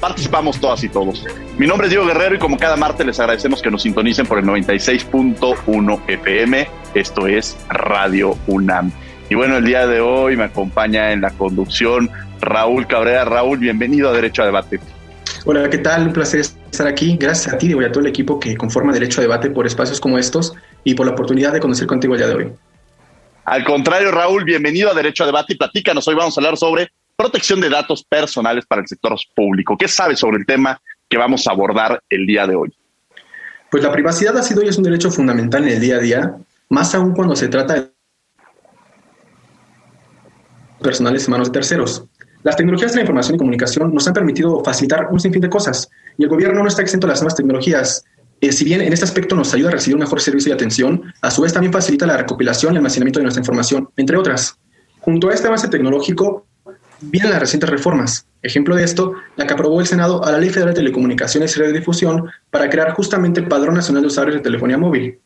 [0.00, 1.24] Participamos todas y todos.
[1.58, 4.38] Mi nombre es Diego Guerrero y como cada martes les agradecemos que nos sintonicen por
[4.38, 6.68] el 96.1 FM.
[6.94, 8.92] Esto es Radio UNAM.
[9.28, 13.24] Y bueno, el día de hoy me acompaña en la conducción Raúl Cabrera.
[13.24, 14.80] Raúl, bienvenido a Derecho a Debate.
[15.44, 16.06] Hola, ¿qué tal?
[16.06, 17.16] Un placer estar aquí.
[17.18, 20.00] Gracias a ti y a todo el equipo que conforma Derecho a Debate por espacios
[20.00, 22.52] como estos y por la oportunidad de conocer contigo el día de hoy.
[23.44, 26.06] Al contrario, Raúl, bienvenido a Derecho a Debate y platícanos.
[26.06, 29.76] Hoy vamos a hablar sobre protección de datos personales para el sector público.
[29.76, 32.72] ¿Qué sabes sobre el tema que vamos a abordar el día de hoy?
[33.72, 36.36] Pues la privacidad ha sido y es un derecho fundamental en el día a día,
[36.68, 37.92] más aún cuando se trata de
[40.80, 42.04] personales en manos de terceros.
[42.44, 45.90] Las tecnologías de la información y comunicación nos han permitido facilitar un sinfín de cosas
[46.16, 48.04] y el gobierno no está exento de las nuevas tecnologías.
[48.40, 51.12] Eh, si bien en este aspecto nos ayuda a recibir un mejor servicio y atención,
[51.20, 54.56] a su vez también facilita la recopilación y almacenamiento de nuestra información, entre otras.
[55.00, 56.47] Junto a este avance tecnológico
[57.00, 58.26] vienen las recientes reformas.
[58.42, 61.60] Ejemplo de esto, la que aprobó el Senado a la Ley Federal de Telecomunicaciones y
[61.60, 65.18] Radiodifusión para crear justamente el Padrón Nacional de Usuarios de Telefonía Móvil.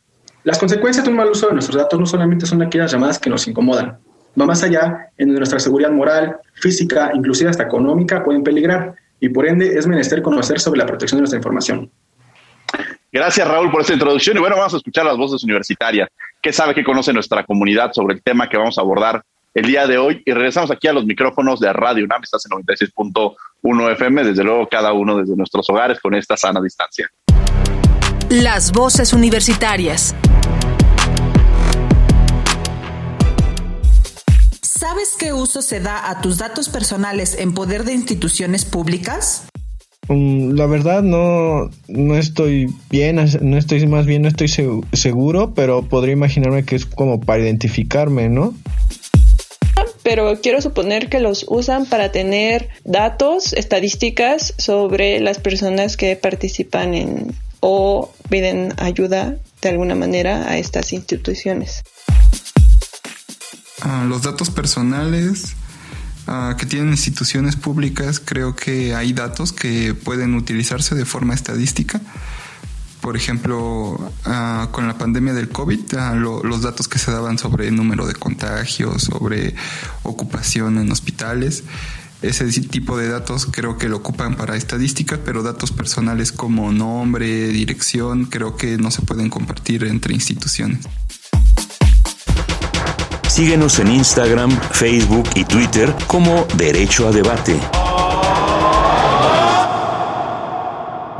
[0.43, 3.29] Las consecuencias de un mal uso de nuestros datos no solamente son aquellas llamadas que
[3.29, 3.97] nos incomodan,
[4.39, 9.29] va más allá en donde nuestra seguridad moral, física, inclusive hasta económica pueden peligrar y
[9.29, 11.89] por ende es menester conocer sobre la protección de nuestra información.
[13.11, 16.09] Gracias Raúl por esta introducción y bueno, vamos a escuchar las voces universitarias.
[16.41, 19.87] ¿Qué sabe, qué conoce nuestra comunidad sobre el tema que vamos a abordar el día
[19.87, 20.21] de hoy?
[20.25, 24.67] Y regresamos aquí a los micrófonos de Radio UNAM, estás en 96.1 FM, desde luego
[24.69, 27.09] cada uno desde nuestros hogares con esta sana distancia.
[28.29, 30.15] Las voces universitarias.
[34.61, 39.47] ¿Sabes qué uso se da a tus datos personales en poder de instituciones públicas?
[40.09, 44.49] Mm, la verdad no, no estoy bien, no estoy más bien, no estoy
[44.91, 48.53] seguro, pero podría imaginarme que es como para identificarme, ¿no?
[50.03, 56.93] Pero quiero suponer que los usan para tener datos, estadísticas sobre las personas que participan
[56.93, 61.83] en o piden ayuda de alguna manera a estas instituciones.
[63.81, 65.55] Ah, los datos personales
[66.25, 71.99] Ah, que tienen instituciones públicas, creo que hay datos que pueden utilizarse de forma estadística.
[73.03, 77.69] Por ejemplo, ah, con la pandemia del COVID, ah, los datos que se daban sobre
[77.69, 79.55] número de contagios, sobre
[80.03, 81.65] ocupación en hospitales,
[82.21, 87.49] ese tipo de datos creo que lo ocupan para estadísticas, pero datos personales como nombre,
[87.49, 90.87] dirección, creo que no se pueden compartir entre instituciones.
[93.27, 97.59] Síguenos en Instagram, Facebook y Twitter como Derecho a Debate.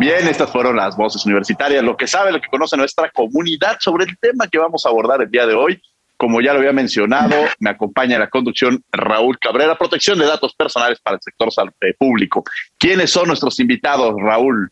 [0.04, 4.04] Bien, estas fueron las voces universitarias, lo que sabe, lo que conoce nuestra comunidad sobre
[4.04, 5.82] el tema que vamos a abordar el día de hoy.
[6.18, 10.54] Como ya lo había mencionado, me acompaña en la conducción Raúl Cabrera, protección de datos
[10.56, 11.48] personales para el sector
[11.80, 12.44] eh, público.
[12.78, 14.70] ¿Quiénes son nuestros invitados, Raúl?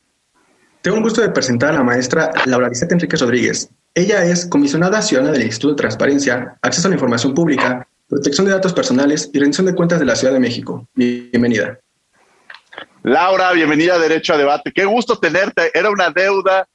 [0.81, 3.69] Tengo un gusto de presentar a la maestra Laura Vicente Enrique Rodríguez.
[3.96, 8.52] Ella es comisionada ciudadana del Instituto de Transparencia, Acceso a la Información Pública, Protección de
[8.52, 10.90] Datos Personales y Rendición de Cuentas de la Ciudad de México.
[10.94, 11.80] Bienvenida.
[13.03, 14.72] Laura, bienvenida a Derecho a Debate.
[14.72, 15.72] Qué gusto tenerte.
[15.73, 16.67] Era una deuda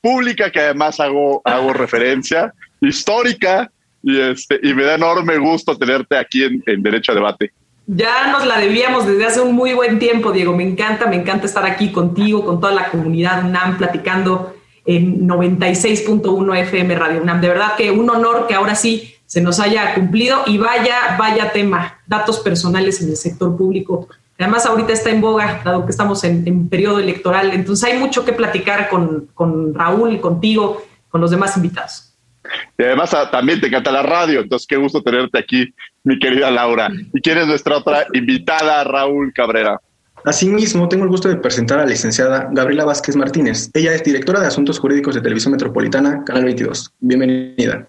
[0.00, 3.70] pública que además hago, hago referencia, histórica,
[4.02, 7.52] y, este, y me da enorme gusto tenerte aquí en, en Derecho a Debate.
[7.86, 10.56] Ya nos la debíamos desde hace un muy buen tiempo, Diego.
[10.56, 14.54] Me encanta, me encanta estar aquí contigo, con toda la comunidad UNAM, platicando
[14.86, 17.42] en 96.1 FM Radio UNAM.
[17.42, 21.52] De verdad que un honor que ahora sí se nos haya cumplido y vaya, vaya
[21.52, 24.08] tema, datos personales en el sector público.
[24.38, 27.52] Además, ahorita está en boga, dado que estamos en, en periodo electoral.
[27.52, 32.14] Entonces, hay mucho que platicar con, con Raúl, contigo, con los demás invitados.
[32.76, 35.72] Y además ah, también te encanta la radio, entonces qué gusto tenerte aquí,
[36.02, 36.90] mi querida Laura.
[37.12, 39.80] ¿Y quién es nuestra otra invitada, Raúl Cabrera?
[40.24, 43.70] Asimismo, tengo el gusto de presentar a la licenciada Gabriela Vázquez Martínez.
[43.74, 46.92] Ella es directora de Asuntos Jurídicos de Televisión Metropolitana, Canal 22.
[46.98, 47.88] Bienvenida.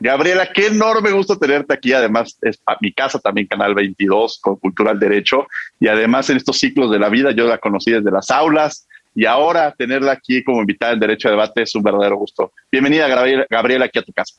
[0.00, 1.92] Gabriela, qué enorme gusto tenerte aquí.
[1.92, 5.46] Además, es mi casa también, Canal 22, con Cultural Derecho.
[5.80, 8.86] Y además, en estos ciclos de la vida, yo la conocí desde las aulas.
[9.14, 12.52] Y ahora tenerla aquí como invitada en Derecho a Debate es un verdadero gusto.
[12.70, 13.06] Bienvenida,
[13.48, 14.34] Gabriela, aquí a tu casa.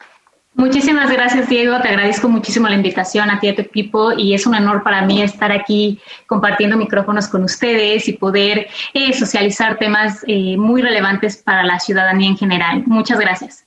[0.54, 1.82] Muchísimas gracias, Diego.
[1.82, 4.84] Te agradezco muchísimo la invitación a ti y a tu equipo y es un honor
[4.84, 10.82] para mí estar aquí compartiendo micrófonos con ustedes y poder eh, socializar temas eh, muy
[10.82, 12.84] relevantes para la ciudadanía en general.
[12.86, 13.65] Muchas gracias.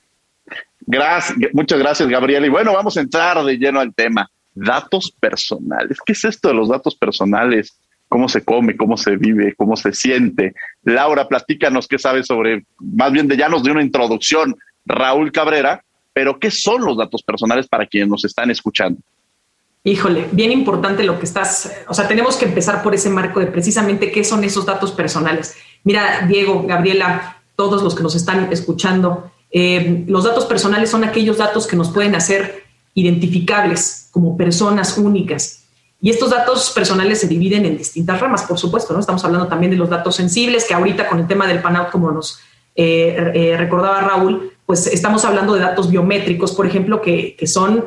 [0.91, 2.47] Gracias, muchas gracias, Gabriela.
[2.47, 4.27] Y bueno, vamos a entrar de lleno al tema.
[4.55, 5.99] Datos personales.
[6.03, 7.77] ¿Qué es esto de los datos personales?
[8.07, 8.75] ¿Cómo se come?
[8.75, 9.53] ¿Cómo se vive?
[9.55, 10.55] ¿Cómo se siente?
[10.83, 15.83] Laura, platícanos qué sabes sobre, más bien de ya nos dio una introducción Raúl Cabrera,
[16.11, 18.99] pero ¿qué son los datos personales para quienes nos están escuchando?
[19.83, 23.45] Híjole, bien importante lo que estás, o sea, tenemos que empezar por ese marco de
[23.45, 25.55] precisamente qué son esos datos personales.
[25.83, 31.37] Mira, Diego, Gabriela, todos los que nos están escuchando, eh, los datos personales son aquellos
[31.37, 32.63] datos que nos pueden hacer
[32.93, 35.63] identificables como personas únicas.
[36.01, 38.99] Y estos datos personales se dividen en distintas ramas, por supuesto, ¿no?
[38.99, 42.11] Estamos hablando también de los datos sensibles, que ahorita con el tema del PANOUT, como
[42.11, 42.39] nos
[42.75, 47.83] eh, eh, recordaba Raúl, pues estamos hablando de datos biométricos, por ejemplo, que, son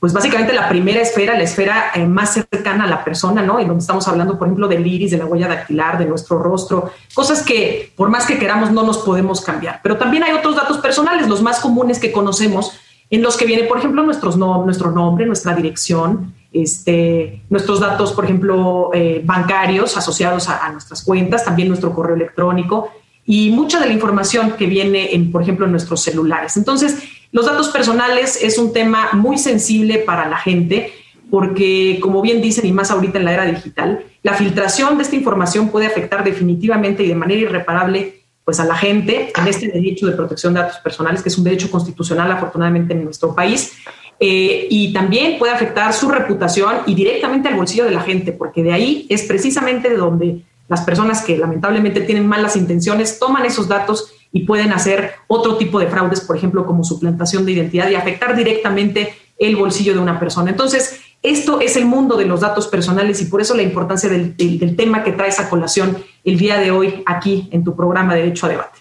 [0.00, 3.58] pues básicamente la primera esfera, la esfera más cercana a la persona, ¿no?
[3.58, 6.92] En donde estamos hablando, por ejemplo, del iris, de la huella dactilar, de nuestro rostro,
[7.14, 9.80] cosas que por más que queramos no nos podemos cambiar.
[9.82, 12.78] Pero también hay otros datos personales, los más comunes que conocemos,
[13.10, 18.24] en los que viene, por ejemplo, nuestros nuestro nombre, nuestra dirección, este, nuestros datos, por
[18.24, 18.92] ejemplo,
[19.24, 22.90] bancarios asociados a, nuestras cuentas, también nuestro correo electrónico
[23.24, 26.56] y mucha de la información que viene, en, por ejemplo, en nuestros celulares.
[26.56, 27.02] Entonces,
[27.32, 30.92] los datos personales es un tema muy sensible para la gente
[31.30, 35.16] porque, como bien dicen, y más ahorita en la era digital, la filtración de esta
[35.16, 40.06] información puede afectar definitivamente y de manera irreparable pues a la gente en este derecho
[40.06, 43.74] de protección de datos personales, que es un derecho constitucional afortunadamente en nuestro país,
[44.18, 48.62] eh, y también puede afectar su reputación y directamente al bolsillo de la gente, porque
[48.62, 53.68] de ahí es precisamente de donde las personas que lamentablemente tienen malas intenciones toman esos
[53.68, 57.94] datos y pueden hacer otro tipo de fraudes, por ejemplo, como suplantación de identidad y
[57.94, 60.50] afectar directamente el bolsillo de una persona.
[60.50, 64.36] Entonces, esto es el mundo de los datos personales y por eso la importancia del,
[64.76, 68.50] tema que traes a colación el día de hoy aquí en tu programa Derecho a
[68.50, 68.78] Debate.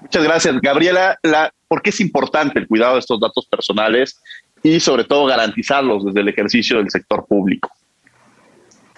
[0.00, 1.18] Muchas gracias, Gabriela.
[1.68, 4.20] ¿Por qué es importante el cuidado de estos datos personales
[4.62, 7.70] y sobre todo garantizarlos desde el ejercicio del sector público?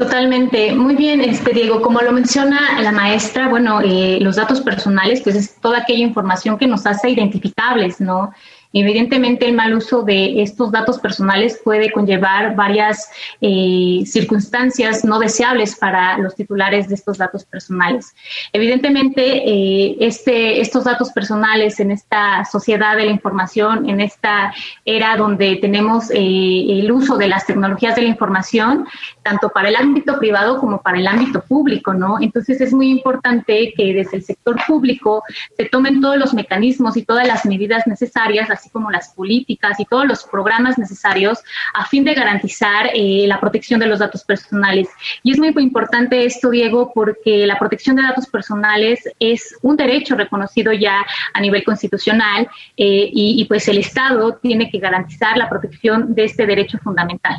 [0.03, 0.75] Totalmente.
[0.75, 5.37] Muy bien, este Diego, como lo menciona la maestra, bueno, eh, los datos personales, pues
[5.37, 8.33] es toda aquella información que nos hace identificables, ¿no?
[8.73, 13.11] Evidentemente, el mal uso de estos datos personales puede conllevar varias
[13.41, 18.15] eh, circunstancias no deseables para los titulares de estos datos personales.
[18.53, 24.55] Evidentemente, eh, este, estos datos personales en esta sociedad de la información, en esta
[24.85, 28.87] era donde tenemos eh, el uso de las tecnologías de la información,
[29.23, 32.21] tanto para el ámbito privado como para el ámbito público, ¿no?
[32.21, 35.23] Entonces, es muy importante que desde el sector público
[35.57, 39.85] se tomen todos los mecanismos y todas las medidas necesarias, así como las políticas y
[39.85, 41.43] todos los programas necesarios
[41.75, 44.89] a fin de garantizar eh, la protección de los datos personales.
[45.25, 50.15] Y es muy importante esto, Diego, porque la protección de datos personales es un derecho
[50.15, 51.05] reconocido ya
[51.35, 56.25] a nivel constitucional eh, y, y pues el Estado tiene que garantizar la protección de
[56.25, 57.37] este derecho fundamental.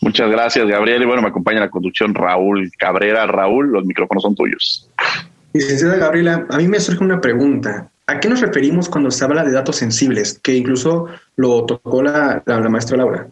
[0.00, 1.02] Muchas gracias, Gabriel.
[1.02, 3.26] Y bueno, me acompaña la conducción Raúl Cabrera.
[3.26, 4.88] Raúl, los micrófonos son tuyos.
[5.52, 7.90] Licenciada Gabriela, a mí me surge una pregunta.
[8.08, 10.38] ¿A qué nos referimos cuando se habla de datos sensibles?
[10.38, 13.28] Que incluso lo tocó la, maestra Laura.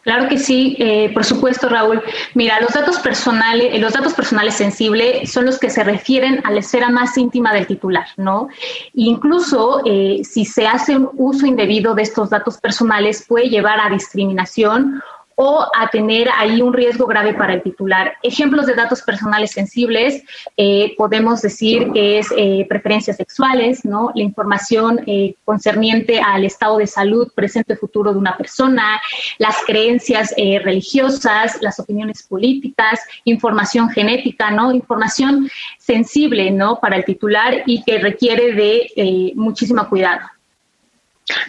[0.00, 2.02] Claro que sí, eh, por supuesto, Raúl.
[2.34, 6.60] Mira, los datos personales, los datos personales sensibles son los que se refieren a la
[6.60, 8.48] esfera más íntima del titular, ¿no?
[8.94, 13.90] Incluso eh, si se hace un uso indebido de estos datos personales puede llevar a
[13.90, 15.02] discriminación
[15.36, 18.14] o a tener ahí un riesgo grave para el titular.
[18.22, 20.22] Ejemplos de datos personales sensibles,
[20.56, 24.10] eh, podemos decir que es eh, preferencias sexuales, ¿no?
[24.14, 29.00] la información eh, concerniente al estado de salud presente futuro de una persona,
[29.38, 34.72] las creencias religiosas, las opiniones políticas, información genética, ¿no?
[34.72, 36.78] información sensible ¿no?
[36.80, 40.33] para el titular y que requiere de muchísimo cuidado.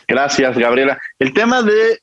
[0.07, 0.99] Gracias, Gabriela.
[1.19, 1.99] El tema de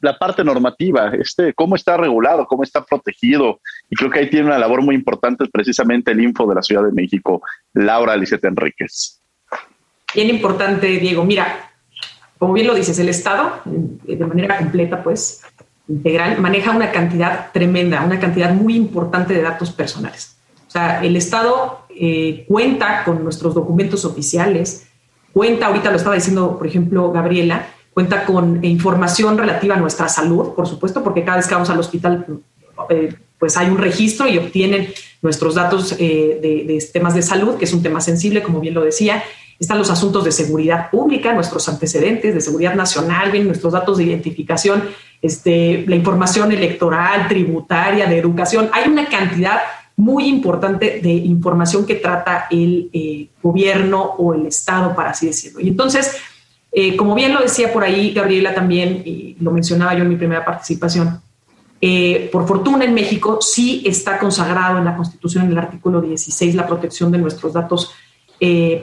[0.00, 4.46] la parte normativa, este, cómo está regulado, cómo está protegido, y creo que ahí tiene
[4.46, 7.42] una labor muy importante precisamente el Info de la Ciudad de México,
[7.74, 9.20] Laura Lisette Enríquez.
[10.14, 11.24] Bien importante, Diego.
[11.24, 11.70] Mira,
[12.38, 13.60] como bien lo dices, el Estado,
[14.06, 15.42] eh, de manera completa, pues,
[15.88, 20.36] integral, maneja una cantidad tremenda, una cantidad muy importante de datos personales.
[20.66, 24.88] O sea, el Estado eh, cuenta con nuestros documentos oficiales,
[25.32, 30.54] cuenta, ahorita lo estaba diciendo, por ejemplo, Gabriela, cuenta con información relativa a nuestra salud,
[30.54, 32.26] por supuesto, porque cada vez que vamos al hospital,
[32.88, 34.88] eh, pues hay un registro y obtienen
[35.20, 38.84] nuestros datos eh, de, temas de salud, que es un tema sensible, como bien lo
[38.84, 39.22] decía.
[39.58, 44.04] Están los asuntos de seguridad pública, nuestros antecedentes de seguridad nacional, bien, nuestros datos de
[44.04, 44.84] identificación,
[45.20, 48.70] este, la información electoral, tributaria, de educación.
[48.72, 49.58] Hay una cantidad
[49.96, 55.60] muy importante de información que trata el eh, gobierno o el Estado, para así decirlo.
[55.60, 56.16] Y entonces,
[56.72, 60.16] eh, como bien lo decía por ahí Gabriela también, y lo mencionaba yo en mi
[60.16, 61.20] primera participación,
[61.80, 66.54] eh, por fortuna en México sí está consagrado en la Constitución, en el artículo 16,
[66.54, 67.92] la protección de nuestros datos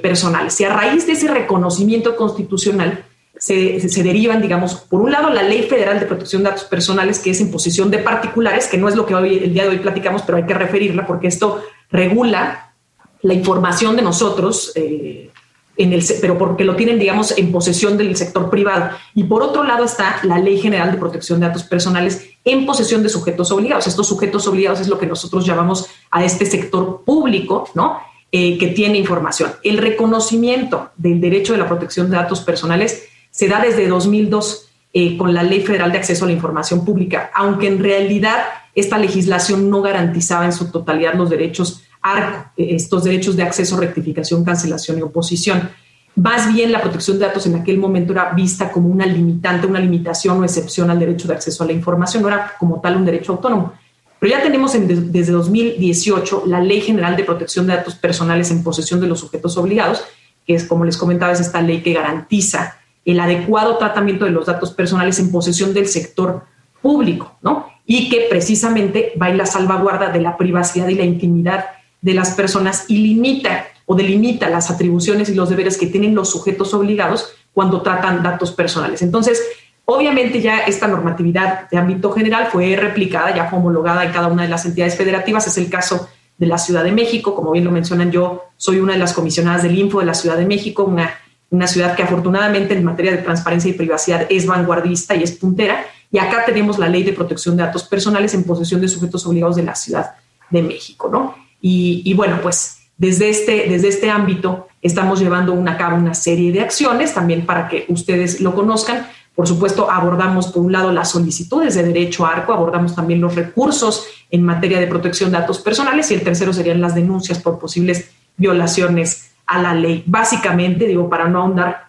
[0.01, 0.57] personales.
[0.61, 3.03] Y a raíz de ese reconocimiento constitucional,
[3.39, 7.31] se, derivan, digamos, por un lado la Ley Federal de Protección de Datos Personales, que
[7.31, 9.79] es en posesión de particulares, que no es lo que hoy, el día de hoy
[9.79, 12.73] platicamos, pero hay que referirla porque esto regula
[13.21, 15.31] la información de nosotros, eh,
[15.77, 18.89] en el, pero porque lo tienen, digamos, en posesión del sector privado.
[19.15, 23.01] Y por otro lado está la Ley General de Protección de Datos Personales en posesión
[23.01, 23.87] de sujetos obligados.
[23.87, 28.01] Estos sujetos obligados es lo que nosotros llamamos a este sector público, ¿no?
[28.31, 29.53] Eh, que tiene información.
[29.63, 35.17] El reconocimiento del derecho de la protección de datos personales se da desde 2002 eh,
[35.17, 38.39] con la Ley Federal de Acceso a la Información Pública, aunque en realidad
[38.73, 43.77] esta legislación no garantizaba en su totalidad los derechos ARCO, eh, estos derechos de acceso,
[43.77, 45.69] rectificación, cancelación y oposición.
[46.15, 49.79] Más bien la protección de datos en aquel momento era vista como una limitante, una
[49.79, 53.05] limitación o excepción al derecho de acceso a la información, no era como tal un
[53.05, 53.73] derecho autónomo.
[54.19, 58.99] Pero ya tenemos desde 2018 la Ley General de Protección de Datos Personales en posesión
[58.99, 60.03] de los sujetos obligados,
[60.45, 62.78] que es, como les comentaba, es esta ley que garantiza
[63.11, 66.43] el adecuado tratamiento de los datos personales en posesión del sector
[66.81, 67.67] público, ¿no?
[67.85, 71.65] Y que precisamente va en la salvaguarda de la privacidad y la intimidad
[72.01, 76.29] de las personas y limita o delimita las atribuciones y los deberes que tienen los
[76.29, 79.01] sujetos obligados cuando tratan datos personales.
[79.01, 79.41] Entonces,
[79.85, 84.43] obviamente ya esta normatividad de ámbito general fue replicada, ya fue homologada en cada una
[84.43, 85.47] de las entidades federativas.
[85.47, 88.93] Es el caso de la Ciudad de México, como bien lo mencionan, yo soy una
[88.93, 91.15] de las comisionadas del Info de la Ciudad de México, una
[91.51, 95.85] una ciudad que afortunadamente en materia de transparencia y privacidad es vanguardista y es puntera.
[96.11, 99.55] Y acá tenemos la ley de protección de datos personales en posesión de sujetos obligados
[99.55, 100.11] de la Ciudad
[100.49, 101.35] de México, ¿no?
[101.61, 106.61] Y, bueno, pues desde este, desde este ámbito estamos llevando a cabo una serie de
[106.61, 109.07] acciones también para que ustedes lo conozcan.
[109.35, 113.35] Por supuesto, abordamos por un lado las solicitudes de derecho a arco, abordamos también los
[113.35, 117.59] recursos en materia de protección de datos personales y el tercero serían las denuncias por
[117.59, 120.03] posibles violaciones a la ley.
[120.05, 121.87] Básicamente, digo, para no ahondar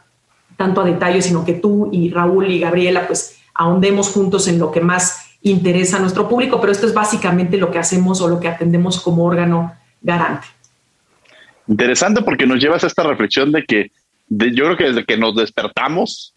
[0.57, 4.73] tanto a detalle, sino que tú y Raúl y Gabriela, pues ahondemos juntos en lo
[4.73, 8.40] que más interesa a nuestro público, pero esto es básicamente lo que hacemos o lo
[8.40, 10.47] que atendemos como órgano garante.
[11.69, 13.93] Interesante porque nos llevas a esta reflexión de que
[14.29, 16.35] yo creo que desde que nos despertamos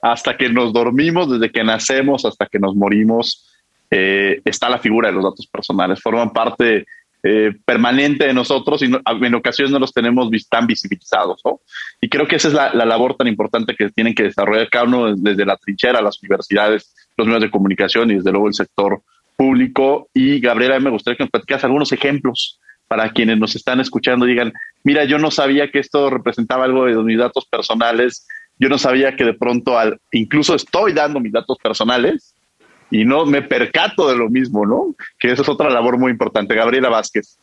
[0.00, 3.50] hasta que nos dormimos, desde que nacemos hasta que nos morimos,
[3.90, 6.86] eh, está la figura de los datos personales, forman parte
[7.26, 11.40] eh, permanente de nosotros y en ocasiones no los tenemos tan visibilizados.
[11.98, 15.16] Y creo que esa es la, labor tan importante que tienen que desarrollar cada uno
[15.16, 19.00] desde la trinchera, las universidades, los medios de comunicación y desde luego el sector
[19.36, 20.10] público.
[20.12, 24.52] Y Gabriela, me gustaría que nos platicas algunos ejemplos para quienes nos están escuchando digan,
[24.82, 28.26] mira, yo no sabía que esto representaba algo de mis datos personales,
[28.58, 32.34] yo no sabía que de pronto al, incluso estoy dando mis datos personales
[32.94, 34.94] y no me percato de lo mismo, ¿no?
[35.18, 36.54] Que eso es otra labor muy importante.
[36.54, 37.40] Gabriela Vázquez.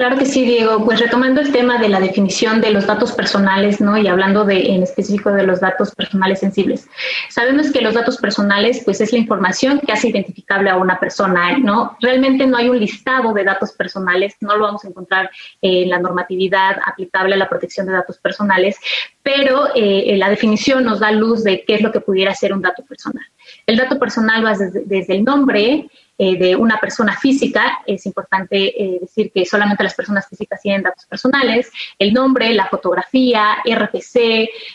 [0.00, 0.82] Claro que sí, Diego.
[0.86, 3.98] Pues retomando el tema de la definición de los datos personales, ¿no?
[3.98, 6.88] Y hablando de, en específico de los datos personales sensibles.
[7.28, 11.58] Sabemos que los datos personales, pues es la información que hace identificable a una persona,
[11.58, 11.98] ¿no?
[12.00, 15.98] Realmente no hay un listado de datos personales, no lo vamos a encontrar en la
[15.98, 18.78] normatividad aplicable a la protección de datos personales,
[19.22, 22.62] pero eh, la definición nos da luz de qué es lo que pudiera ser un
[22.62, 23.24] dato personal.
[23.66, 28.98] El dato personal va desde, el nombre eh, de una persona física, es importante eh,
[29.00, 34.16] decir que solamente las personas físicas tienen datos personales, el nombre, la fotografía, RPC,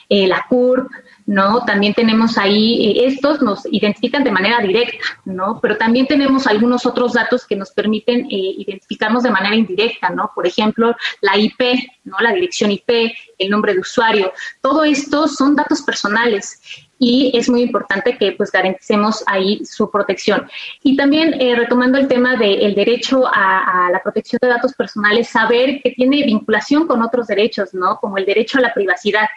[0.10, 0.90] eh, la CURP,
[1.26, 1.66] ¿no?
[1.66, 5.60] También tenemos ahí, estos nos identifican de manera directa, ¿no?
[5.60, 10.32] Pero también tenemos algunos otros datos que nos permiten identificarnos de manera indirecta, ¿no?
[10.36, 11.62] Por ejemplo, la IP,
[12.04, 12.18] ¿no?
[12.20, 14.32] La dirección IP, el nombre de usuario.
[14.62, 16.62] Todo esto son datos personales
[16.98, 20.48] y es muy importante que pues garanticemos ahí su protección.
[20.84, 25.82] Y también eh, retomando el tema del derecho a, la protección de datos personales, saber
[25.82, 27.98] que tiene vinculación con otros derechos, ¿no?
[28.00, 29.28] Como el derecho a la privacidad.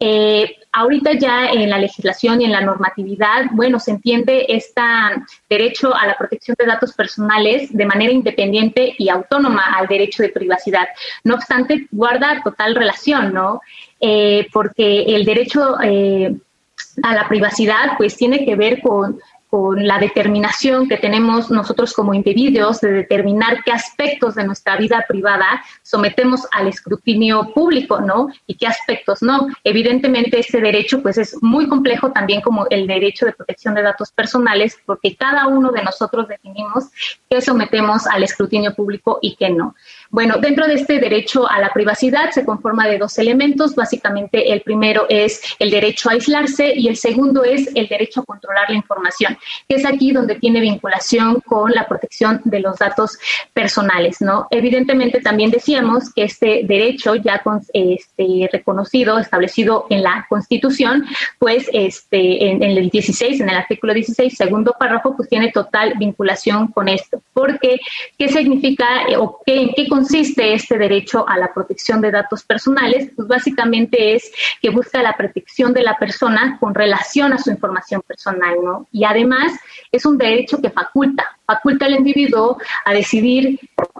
[0.00, 4.80] Eh, ahorita ya en la legislación y en la normatividad, bueno, se entiende este
[5.48, 10.28] derecho a la protección de datos personales de manera independiente y autónoma al derecho de
[10.28, 10.86] privacidad.
[11.24, 13.60] No obstante, guarda total relación, ¿no?
[14.00, 15.76] Eh, porque el derecho
[17.02, 22.12] a la privacidad, pues tiene que ver con con la determinación que tenemos nosotros como
[22.12, 28.28] individuos de determinar qué aspectos de nuestra vida privada sometemos al escrutinio público, ¿no?
[28.46, 29.48] Y qué aspectos no.
[29.64, 34.12] Evidentemente este derecho pues es muy complejo también como el derecho de protección de datos
[34.12, 36.88] personales porque cada uno de nosotros definimos
[37.30, 39.74] qué sometemos al escrutinio público y qué no.
[40.10, 43.74] Bueno, dentro de este derecho a la privacidad se conforma de dos elementos.
[43.74, 48.24] Básicamente el primero es el derecho a aislarse y el segundo es el derecho a
[48.24, 49.37] controlar la información
[49.68, 53.18] que es aquí donde tiene vinculación con la protección de los datos
[53.52, 54.46] personales, ¿no?
[54.50, 57.42] Evidentemente también decíamos que este derecho ya
[57.72, 61.04] este, reconocido, establecido en la Constitución,
[61.38, 66.68] pues este, en, el 16, en el artículo 16, segundo párrafo, pues tiene total vinculación
[66.68, 67.22] con esto.
[67.32, 67.80] Porque,
[68.18, 72.42] ¿qué significa eh, o qué, en qué consiste este derecho a la protección de datos
[72.44, 73.10] personales?
[73.14, 74.30] Pues básicamente es
[74.60, 78.86] que busca la protección de la persona con relación a su información personal, ¿no?
[78.92, 79.58] Y además además
[79.92, 83.58] es un derecho que faculta, faculta al individuo a decidir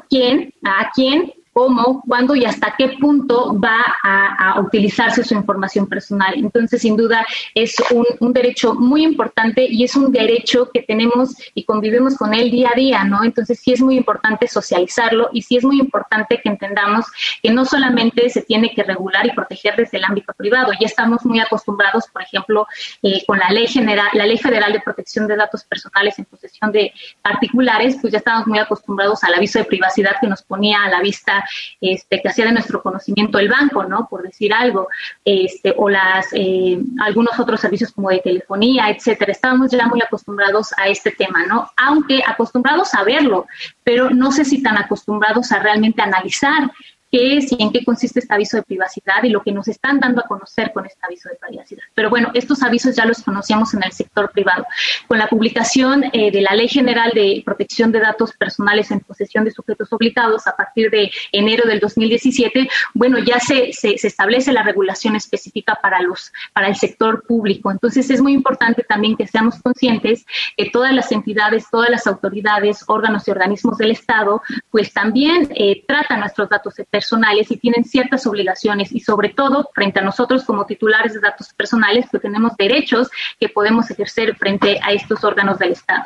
[0.08, 6.34] quién, a quién cómo, cuándo y hasta qué punto va a, utilizarse su información personal.
[6.36, 7.74] Entonces, sin duda, es
[8.20, 12.70] un, derecho muy importante y es un derecho que tenemos y convivimos con él día
[12.72, 13.24] a día, ¿no?
[13.24, 17.06] Entonces, sí es muy importante socializarlo y sí es muy importante que entendamos
[17.42, 21.24] que no solamente se tiene que regular y proteger desde el ámbito privado, ya estamos
[21.24, 22.68] muy acostumbrados, por ejemplo,
[23.02, 26.70] eh, con la ley general, la ley federal de protección de datos personales en posesión
[26.70, 30.88] de particulares, pues ya estamos muy acostumbrados al aviso de privacidad que nos ponía a
[30.88, 31.44] la vista
[31.80, 34.08] este, que hacía de nuestro conocimiento el banco, ¿no?
[34.08, 34.88] Por decir algo,
[35.24, 39.32] este, o las, eh, algunos otros servicios como de telefonía, etcétera.
[39.32, 41.70] Estábamos ya muy acostumbrados a este tema, ¿no?
[41.76, 43.46] Aunque acostumbrados a verlo,
[43.84, 46.70] pero no sé si tan acostumbrados a realmente analizar
[47.10, 50.00] qué es y en qué consiste este aviso de privacidad y lo que nos están
[50.00, 51.82] dando a conocer con este aviso de privacidad.
[51.94, 54.66] Pero bueno, estos avisos ya los conocíamos en el sector privado.
[55.06, 59.44] Con la publicación eh, de la Ley General de Protección de Datos Personales en posesión
[59.44, 64.52] de sujetos obligados a partir de enero del 2017, bueno, ya se, se, se establece
[64.52, 67.70] la regulación específica para, los, para el sector público.
[67.70, 70.24] Entonces es muy importante también que seamos conscientes
[70.56, 75.84] que todas las entidades, todas las autoridades, órganos y organismos del Estado, pues también eh,
[75.86, 80.66] tratan nuestros datos personales y tienen ciertas obligaciones y sobre todo frente a nosotros como
[80.66, 83.08] titulares de datos personales que tenemos derechos
[83.38, 86.02] que podemos ejercer frente a estos órganos del Estado.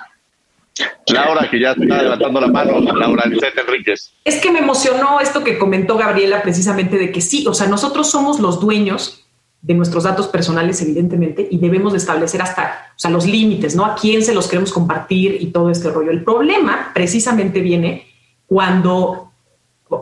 [1.06, 4.12] Laura, que ya está levantando la mano, Laura Enríquez.
[4.22, 8.10] Es que me emocionó esto que comentó Gabriela precisamente de que sí, o sea, nosotros
[8.10, 9.24] somos los dueños
[9.62, 13.86] de nuestros datos personales, evidentemente, y debemos de establecer hasta, o sea, los límites, ¿no?
[13.86, 16.10] A quién se los queremos compartir y todo este rollo.
[16.10, 18.08] El problema precisamente viene
[18.46, 19.31] cuando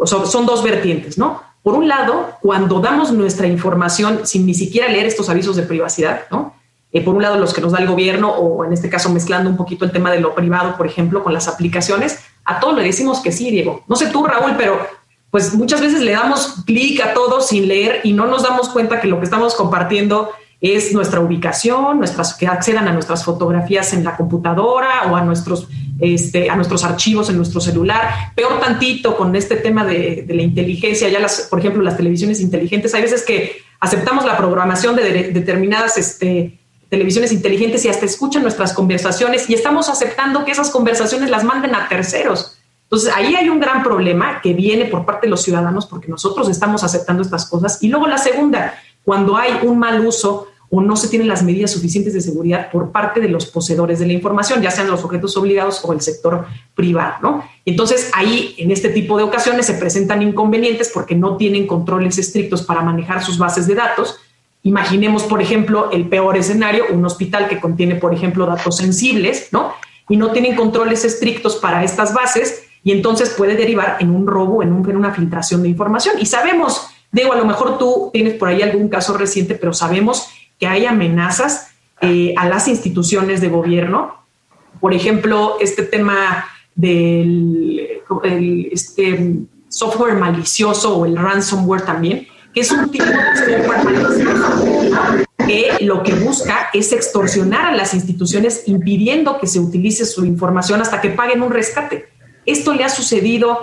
[0.05, 1.42] son dos vertientes, ¿no?
[1.62, 6.22] Por un lado, cuando damos nuestra información sin ni siquiera leer estos avisos de privacidad,
[6.31, 6.55] ¿no?
[6.92, 9.48] Eh, por un lado, los que nos da el gobierno, o en este caso mezclando
[9.48, 12.83] un poquito el tema de lo privado, por ejemplo, con las aplicaciones, a todos le
[12.83, 13.85] decimos que sí, Diego.
[13.87, 14.79] No sé tú, Raúl, pero
[15.31, 19.00] pues muchas veces le damos clic a todo sin leer y no nos damos cuenta
[19.00, 24.05] que lo que estamos compartiendo es nuestra ubicación, nuestras, que accedan a nuestras fotografías en
[24.05, 25.68] la computadora o a nuestros,
[26.01, 28.33] este, a nuestros archivos en nuestro celular.
[28.35, 32.94] Peor tantito con este tema de, la inteligencia, ya las, por ejemplo, las televisiones inteligentes,
[32.94, 36.59] hay veces que aceptamos la programación de, determinadas este,
[36.90, 41.75] televisiones inteligentes y hasta escuchan nuestras conversaciones y estamos aceptando que esas conversaciones las manden
[41.75, 42.59] a terceros.
[42.83, 46.49] Entonces, ahí hay un gran problema que viene por parte de los ciudadanos porque nosotros
[46.49, 47.81] estamos aceptando estas cosas.
[47.83, 51.73] Y luego la segunda, cuando hay un mal uso o no se tienen las medidas
[51.73, 55.37] suficientes de seguridad por parte de los poseedores de la información, ya sean los objetos
[55.37, 57.45] obligados o el sector privado, ¿no?
[57.67, 62.63] Entonces, ahí, en este tipo de ocasiones, se presentan inconvenientes porque no tienen controles estrictos
[62.63, 64.19] para manejar sus bases de datos.
[64.63, 69.73] Imaginemos, por ejemplo, el peor escenario, un hospital que contiene, por ejemplo, datos sensibles, ¿no?
[70.09, 74.63] Y no tienen controles estrictos para estas bases y entonces puede derivar en un robo,
[74.63, 76.15] en, en una filtración de información.
[76.21, 80.29] Y sabemos, digo, a lo mejor tú tienes por ahí algún caso reciente, pero sabemos
[80.59, 81.68] que hay amenazas
[82.01, 84.25] eh, a las instituciones de gobierno.
[84.81, 87.88] Por ejemplo, este tema del
[88.73, 89.35] este
[89.68, 96.03] software malicioso o el ransomware también, que es un tipo de software malicioso que lo
[96.03, 101.11] que busca es extorsionar a las instituciones impidiendo que se utilice su información hasta que
[101.11, 102.09] paguen un rescate.
[102.46, 103.59] Esto le ha sucedido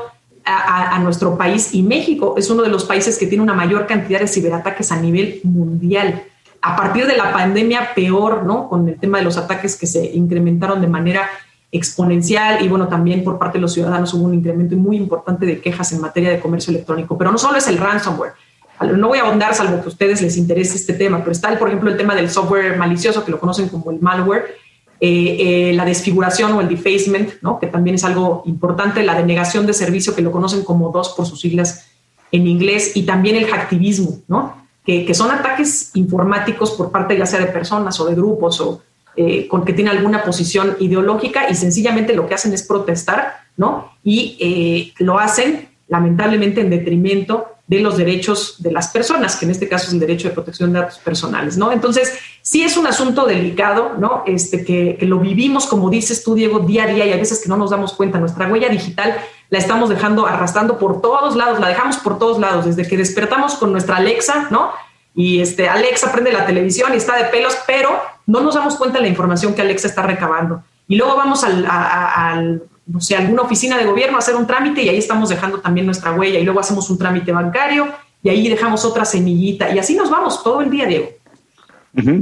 [0.47, 4.19] a, nuestro país y México es uno de los países que tiene una mayor cantidad
[4.19, 6.23] de ciberataques a nivel mundial.
[6.61, 8.67] A partir de la pandemia, peor, ¿no?
[8.69, 11.29] Con el tema de los ataques que se incrementaron de manera
[11.71, 15.59] exponencial y bueno, también por parte de los ciudadanos hubo un incremento muy importante de
[15.59, 17.17] quejas en materia de comercio electrónico.
[17.17, 18.33] Pero no solo es el ransomware.
[18.79, 21.67] No voy a ahondar salvo que a ustedes les interese este tema, pero está, por
[21.67, 24.55] ejemplo, el tema del software malicioso, que lo conocen como el malware,
[24.99, 29.73] eh, eh, la desfiguración o el defacement, que también es algo importante, la denegación de
[29.73, 31.87] servicio, que lo conocen como dos por sus siglas
[32.31, 34.55] en inglés, y también el hacktivismo, ¿no?
[34.83, 38.81] que, son ataques informáticos por parte ya sea de personas o de grupos o
[39.15, 43.91] eh, con que tiene alguna posición ideológica y sencillamente lo que hacen es protestar, ¿no?
[44.03, 49.67] Y lo hacen lamentablemente en detrimento de los derechos de las personas, que en este
[49.67, 51.71] caso es el derecho de protección de datos personales, ¿no?
[51.71, 54.23] Entonces, sí es un asunto delicado, ¿no?
[54.25, 57.41] Este, que, que, lo vivimos, como dices tú, Diego, día a día y a veces
[57.41, 58.19] que no nos damos cuenta.
[58.19, 59.17] Nuestra huella digital
[59.49, 63.55] la estamos dejando arrastrando por todos lados, la dejamos por todos lados, desde que despertamos
[63.55, 64.71] con nuestra Alexa, ¿no?
[65.17, 67.89] y este, Alexa prende la televisión y está de pelos, pero
[68.27, 70.61] no nos damos cuenta de la información que Alexa está recabando.
[70.87, 74.97] Y luego vamos al, no sé, alguna oficina de gobierno hacer un trámite y ahí
[74.97, 77.87] estamos dejando también nuestra huella y luego hacemos un trámite bancario
[78.23, 81.09] y ahí dejamos otra semillita y así nos vamos todo el día, Diego.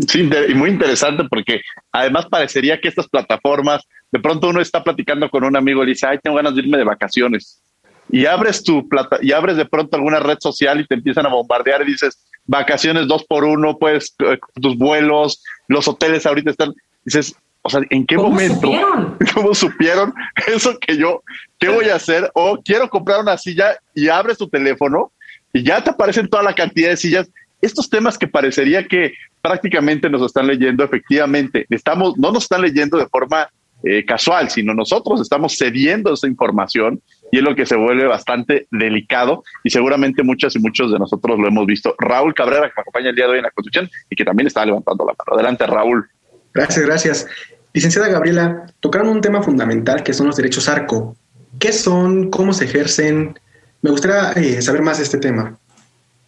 [0.08, 1.60] Sí, y muy interesante porque
[1.91, 6.08] además parecería que estas plataformas, de pronto uno está platicando con un amigo y dice,
[6.08, 7.62] ay, tengo ganas de irme de vacaciones.
[8.10, 11.30] Y abres tu plata, y abres de pronto alguna red social y te empiezan a
[11.30, 14.15] bombardear y dices, vacaciones dos por uno, pues
[14.62, 16.73] tus vuelos, los hoteles ahorita están,
[17.04, 18.69] dices, o sea, ¿en qué momento?
[19.34, 20.13] ¿Cómo supieron
[20.45, 21.23] eso que yo,
[21.58, 22.30] qué voy a hacer?
[22.36, 25.12] O quiero comprar una silla y abres tu teléfono
[25.51, 27.28] y ya te aparecen toda la cantidad de sillas.
[27.60, 32.99] Estos temas que parecería que prácticamente nos están leyendo, efectivamente, estamos, no nos están leyendo
[32.99, 33.49] de forma
[33.84, 37.01] eh, casual, sino nosotros estamos cediendo esa información
[37.32, 41.39] y es lo que se vuelve bastante delicado y seguramente muchas y muchos de nosotros
[41.39, 41.95] lo hemos visto.
[41.97, 44.45] Raúl Cabrera, que me acompaña el día de hoy en la Constitución y que también
[44.45, 45.34] está levantando la mano.
[45.34, 46.08] Adelante, Raúl.
[46.54, 47.28] Gracias, gracias.
[47.75, 51.17] Licenciada Gabriela, tocaron un tema fundamental que son los derechos ARCO.
[51.59, 52.29] ¿Qué son?
[52.31, 53.38] ¿Cómo se ejercen?
[53.81, 55.57] Me gustaría eh, saber más de este tema.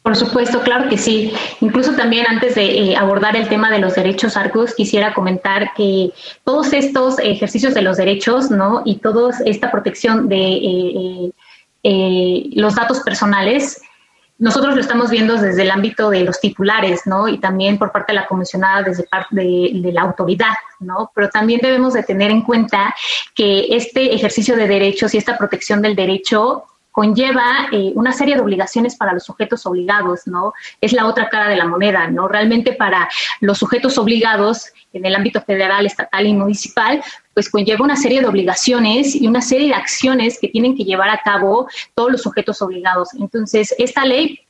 [0.04, 1.32] Por supuesto, claro que sí.
[1.62, 6.12] Incluso también antes de eh, abordar el tema de los derechos arcos, quisiera comentar que
[6.44, 8.82] todos estos ejercicios de los derechos, ¿no?
[8.84, 11.32] Y toda esta protección de
[11.84, 13.82] eh, los datos personales,
[14.40, 17.28] nosotros lo estamos viendo desde el ámbito de los titulares, ¿no?
[17.28, 21.12] Y también por parte de la comisionada desde parte de, de, la autoridad, ¿no?
[21.16, 22.94] Pero también debemos de tener en cuenta
[23.34, 26.66] que este ejercicio de derechos y esta protección del derecho
[26.98, 30.54] conlleva eh, una serie de obligaciones para los sujetos obligados, ¿no?
[30.82, 32.28] Es la otra cara de la moneda, ¿no?
[32.28, 33.08] Realmente para
[33.40, 37.04] los sujetos obligados en el ámbito federal, estatal y municipal,
[37.36, 41.10] pues conlleva una serie de obligaciones y una serie de acciones que tienen que llevar
[41.10, 43.14] a cabo todos los sujetos obligados.
[43.14, 44.47] Entonces, esta ley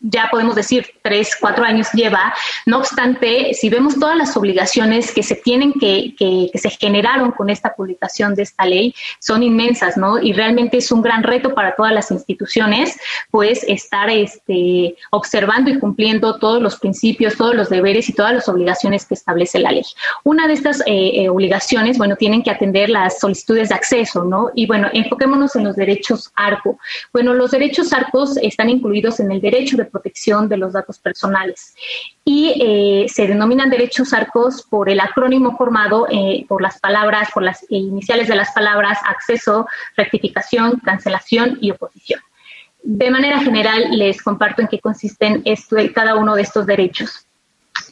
[0.00, 2.34] ya podemos decir tres, cuatro años lleva.
[2.66, 7.50] No obstante, si vemos todas las obligaciones que se tienen que, que, se generaron con
[7.50, 10.20] esta publicación de esta ley, son inmensas, ¿no?
[10.20, 12.98] Y realmente es un gran reto para todas las instituciones,
[13.30, 18.48] pues estar este, observando y cumpliendo todos los principios, todos los deberes y todas las
[18.48, 19.84] obligaciones que establece la ley.
[20.24, 24.50] Una de estas eh, eh, obligaciones, bueno, tienen que atender las solicitudes de acceso, ¿no?
[24.54, 26.78] Y bueno, enfoquémonos en los derechos ARCO.
[27.12, 31.74] Bueno, los derechos ARCOS están incluidos en el derecho de protección de los datos personales.
[32.24, 37.42] Y eh, se denominan derechos arcos por el acrónimo formado eh, por las palabras, por
[37.42, 42.20] las iniciales de las palabras acceso, rectificación, cancelación y oposición.
[42.82, 47.26] De manera general, les comparto en qué consisten esto, cada uno de estos derechos.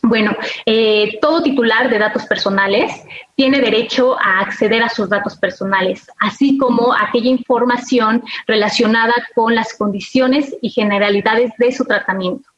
[0.03, 2.92] Bueno, eh, todo titular de datos personales
[3.35, 9.74] tiene derecho a acceder a sus datos personales, así como aquella información relacionada con las
[9.74, 12.48] condiciones y generalidades de su tratamiento.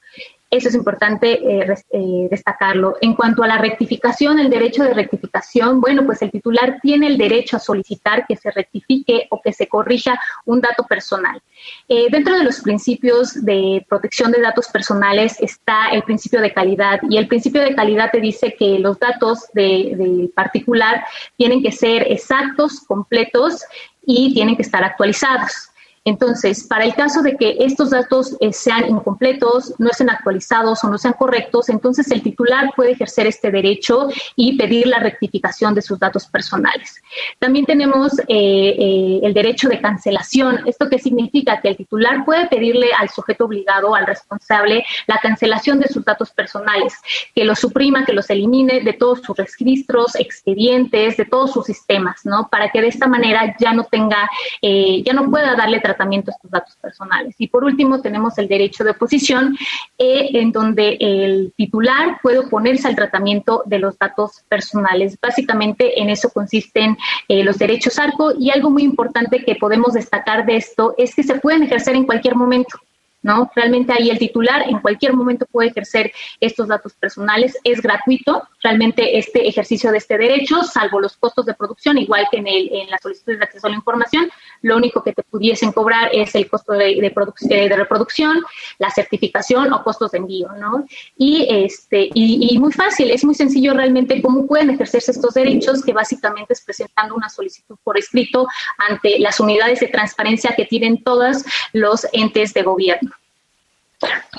[0.51, 2.97] Eso es importante eh, eh, destacarlo.
[3.01, 7.17] En cuanto a la rectificación, el derecho de rectificación, bueno, pues el titular tiene el
[7.17, 11.41] derecho a solicitar que se rectifique o que se corrija un dato personal.
[11.89, 16.99] Eh, dentro de los principios de protección de datos personales está el principio de calidad
[17.09, 21.05] y el principio de calidad te dice que los datos del particular
[21.37, 23.65] tienen que ser exactos, completos
[24.05, 25.70] y tienen que estar actualizados.
[26.07, 30.89] Entonces, para el caso de que estos datos eh, sean incompletos, no estén actualizados o
[30.89, 35.83] no sean correctos, entonces el titular puede ejercer este derecho y pedir la rectificación de
[35.83, 37.03] sus datos personales.
[37.39, 40.61] También tenemos eh, eh, el derecho de cancelación.
[40.65, 41.61] ¿Esto qué significa?
[41.61, 46.31] Que el titular puede pedirle al sujeto obligado, al responsable, la cancelación de sus datos
[46.31, 46.95] personales,
[47.35, 52.25] que los suprima, que los elimine de todos sus registros, expedientes, de todos sus sistemas,
[52.25, 52.49] ¿no?
[52.49, 54.27] Para que de esta manera ya no tenga,
[54.63, 57.35] ya no pueda darle tratamiento estos datos personales.
[57.39, 59.57] Y por último, tenemos el derecho de oposición,
[59.99, 65.19] eh, en donde el titular puede oponerse al tratamiento de los datos personales.
[65.21, 66.97] Básicamente, en eso consisten
[67.29, 71.23] eh, los derechos ARCO y algo muy importante que podemos destacar de esto es que
[71.23, 72.79] se pueden ejercer en cualquier momento.
[73.23, 73.51] ¿No?
[73.55, 79.19] Realmente ahí el titular en cualquier momento puede ejercer estos datos personales, es gratuito realmente
[79.19, 82.91] este ejercicio de este derecho, salvo los costos de producción, igual que en, el, en
[82.91, 84.31] la solicitud de acceso a la información,
[84.63, 87.15] lo único que te pudiesen cobrar es el costo de, de,
[87.51, 88.43] eh, de reproducción,
[88.79, 90.85] la certificación o costos de envío, ¿no?
[91.17, 95.83] Y, este, y, y muy fácil, es muy sencillo realmente cómo pueden ejercerse estos derechos,
[95.83, 98.47] que básicamente es presentando una solicitud por escrito
[98.79, 103.10] ante las unidades de transparencia que tienen todos los entes de gobierno.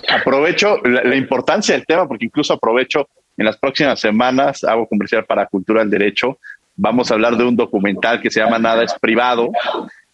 [0.10, 5.46] Aprovecho la, importancia del tema porque incluso aprovecho en las próximas semanas, hago comercial para
[5.48, 6.38] Cultura del Derecho,
[6.76, 9.52] vamos a hablar de un documental que se llama Nada es privado,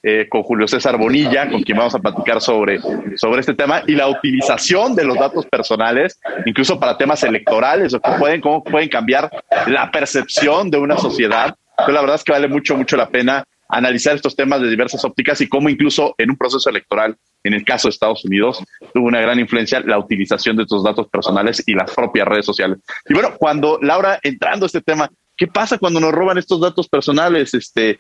[0.04, 2.80] eh, con Julio César Bonilla, con quien vamos a platicar sobre,
[3.16, 8.00] sobre este tema y la utilización de los datos personales, incluso para temas electorales, o
[8.00, 9.30] que pueden, cómo pueden cambiar
[9.66, 11.56] la percepción de una sociedad.
[11.78, 15.04] Pero la verdad es que vale mucho, mucho la pena analizar estos temas de diversas
[15.04, 19.08] ópticas y cómo incluso en un proceso electoral, en el caso de Estados Unidos, tuvo
[19.08, 22.80] una gran influencia la utilización de estos datos personales y las propias redes sociales.
[23.08, 26.88] Y bueno, cuando Laura, entrando a este tema, ¿qué pasa cuando nos roban estos datos
[26.88, 27.54] personales?
[27.54, 28.00] Este,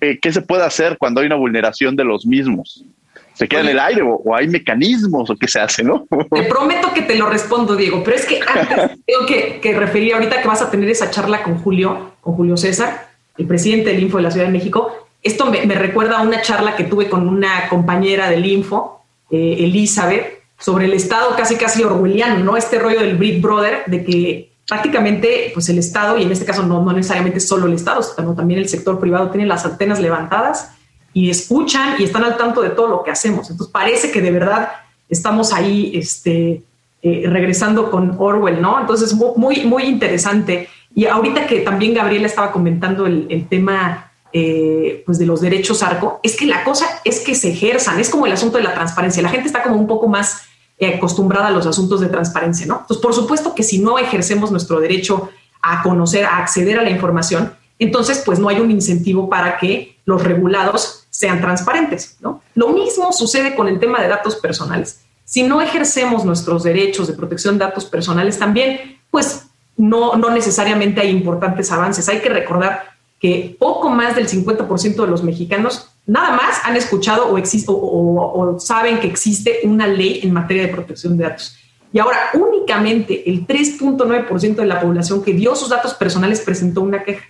[0.00, 2.84] eh, ¿Qué se puede hacer cuando hay una vulneración de los mismos?
[3.32, 6.06] ¿Se queda en el aire o, o, hay mecanismos o qué se hace, no?
[6.30, 10.14] Te prometo que te lo respondo, Diego, pero es que antes tengo que, que referir
[10.14, 14.04] ahorita que vas a tener esa charla con Julio, con Julio César, el presidente del
[14.04, 17.26] Info de la Ciudad de México, esto me, recuerda a una charla que tuve con
[17.26, 22.56] una compañera del Info, eh, Elizabeth, sobre el Estado casi casi orwelliano, ¿no?
[22.58, 26.62] Este rollo del Big Brother, de que prácticamente pues el Estado, y en este caso
[26.62, 30.72] no, no necesariamente solo el Estado, sino también el sector privado, tiene las antenas levantadas
[31.14, 33.50] y escuchan y están al tanto de todo lo que hacemos.
[33.50, 34.72] Entonces parece que de verdad
[35.08, 36.62] estamos ahí este,
[37.02, 38.78] eh, regresando con Orwell, ¿no?
[38.78, 40.68] Entonces muy, muy interesante.
[40.94, 44.03] Y ahorita que también Gabriela estaba comentando el tema
[44.36, 48.10] eh, pues de los derechos arco, es que la cosa es que se ejerzan, es
[48.10, 49.22] como el asunto de la transparencia.
[49.22, 50.42] La gente está como un poco más
[50.76, 52.80] eh, acostumbrada a los asuntos de transparencia, ¿no?
[52.80, 55.30] Entonces, por supuesto que si no ejercemos nuestro derecho
[55.62, 59.98] a conocer, a acceder a la información, entonces pues no hay un incentivo para que
[60.04, 62.42] los regulados sean transparentes, ¿no?
[62.56, 65.02] Lo mismo sucede con el tema de datos personales.
[65.24, 69.44] Si no ejercemos nuestros derechos de protección de datos personales también, pues
[69.76, 72.08] no, no necesariamente hay importantes avances.
[72.08, 72.93] Hay que recordar
[73.24, 77.74] que poco más del 50% de los mexicanos nada más han escuchado o, existe, o,
[77.74, 81.56] o, saben que existe una ley en materia de protección de datos.
[81.90, 87.02] Y ahora únicamente el 3.9% de la población que dio sus datos personales presentó una
[87.02, 87.24] queja.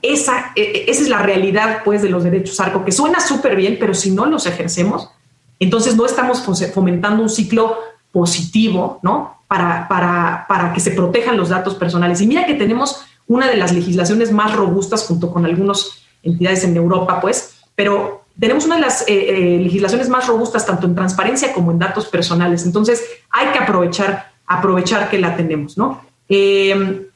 [0.00, 3.56] Esa, e, e, esa es la realidad pues, de los derechos ARCO, que suena súper
[3.56, 5.10] bien, pero si no los ejercemos,
[5.58, 7.78] entonces no estamos fomentando un ciclo
[8.12, 9.42] positivo ¿no?
[9.48, 12.20] para, para, para que se protejan los datos personales.
[12.20, 16.76] Y mira que tenemos una de las legislaciones más robustas junto con algunas entidades en
[16.76, 21.52] Europa, pues, pero tenemos una de las eh, eh, legislaciones más robustas tanto en transparencia
[21.52, 22.64] como en datos personales.
[22.64, 26.02] Entonces, hay que aprovechar, aprovechar que la tenemos, ¿no?
[26.28, 27.08] Eh,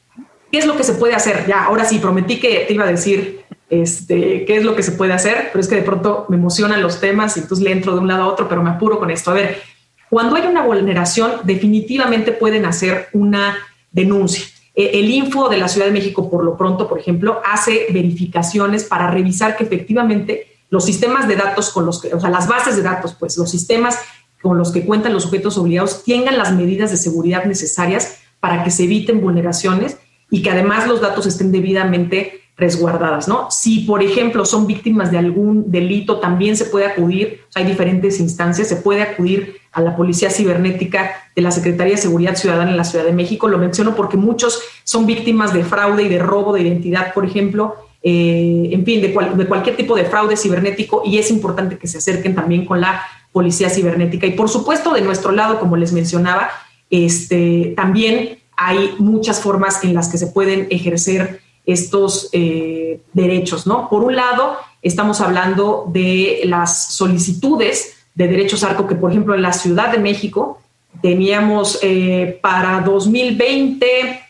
[0.51, 1.45] ¿Qué es lo que se puede hacer?
[1.47, 4.93] Ya, ahora sí, prometí que te iba a decir este, qué es lo que se
[4.93, 7.93] puede hacer, pero es que de pronto me emocionan los temas y entonces le entro
[7.93, 9.31] de un lado a otro, pero me apuro con esto.
[9.31, 9.61] A ver,
[10.09, 13.57] cuando hay una vulneración, definitivamente pueden hacer una
[13.91, 14.45] denuncia.
[14.77, 18.83] Eh, el Info de la Ciudad de México, por lo pronto, por ejemplo, hace verificaciones
[18.83, 22.75] para revisar que efectivamente los sistemas de datos con los que, o sea, las bases
[22.75, 23.97] de datos, pues los sistemas
[24.39, 28.69] con los que cuentan los sujetos obligados tengan las medidas de seguridad necesarias para que
[28.69, 29.97] se eviten vulneraciones
[30.29, 33.49] y que además los datos estén debidamente resguardadas, ¿no?
[33.49, 38.67] Si, por ejemplo, son víctimas de algún delito, también se puede acudir, hay diferentes instancias,
[38.67, 42.83] se puede acudir a la Policía Cibernética de la Secretaría de Seguridad Ciudadana en la
[42.83, 43.47] Ciudad de México.
[43.47, 47.75] Lo menciono porque muchos son víctimas de fraude y de robo de identidad, por ejemplo,
[48.01, 51.87] eh, en fin, de, cual, de cualquier tipo de fraude cibernético y es importante que
[51.87, 53.01] se acerquen también con la
[53.31, 54.25] Policía Cibernética.
[54.25, 56.49] Y por supuesto, de nuestro lado, como les mencionaba,
[56.89, 63.89] este, también hay muchas formas en las que se pueden ejercer estos eh, derechos, ¿no?
[63.89, 69.43] Por un lado, estamos hablando de las solicitudes de derechos ARCO que, por ejemplo, en
[69.43, 70.59] la Ciudad de México
[71.03, 74.21] teníamos eh, para 2020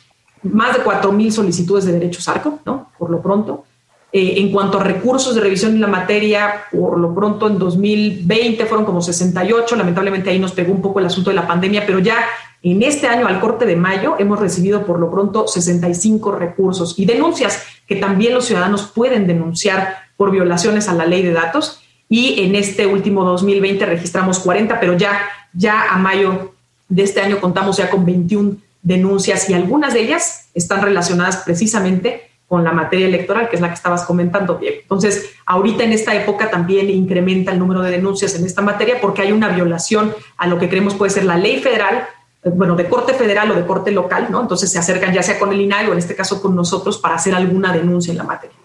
[0.43, 2.91] más de 4.000 solicitudes de derechos ARCO, ¿no?
[2.97, 3.63] Por lo pronto.
[4.11, 8.65] Eh, en cuanto a recursos de revisión en la materia, por lo pronto en 2020
[8.65, 11.99] fueron como 68, lamentablemente ahí nos pegó un poco el asunto de la pandemia, pero
[11.99, 12.25] ya
[12.63, 17.05] en este año, al corte de mayo, hemos recibido por lo pronto 65 recursos y
[17.05, 21.81] denuncias que también los ciudadanos pueden denunciar por violaciones a la ley de datos.
[22.09, 25.19] Y en este último 2020 registramos 40, pero ya,
[25.53, 26.53] ya a mayo
[26.87, 32.27] de este año contamos ya con 21 denuncias y algunas de ellas están relacionadas precisamente
[32.47, 34.75] con la materia electoral, que es la que estabas comentando, bien.
[34.81, 39.21] Entonces, ahorita en esta época también incrementa el número de denuncias en esta materia porque
[39.21, 42.07] hay una violación a lo que creemos puede ser la ley federal,
[42.43, 44.41] eh, bueno, de corte federal o de corte local, ¿no?
[44.41, 47.15] Entonces se acercan ya sea con el INAI o en este caso con nosotros para
[47.15, 48.55] hacer alguna denuncia en la materia.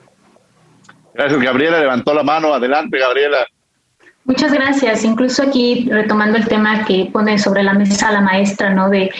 [1.15, 1.81] Gracias, Gabriela.
[1.81, 2.55] Levantó la mano.
[2.55, 3.47] Adelante, Gabriela.
[4.25, 5.05] Muchas gracias.
[5.05, 8.89] Incluso aquí retomando el tema que pone sobre la mesa la maestra, ¿no?
[8.89, 9.11] De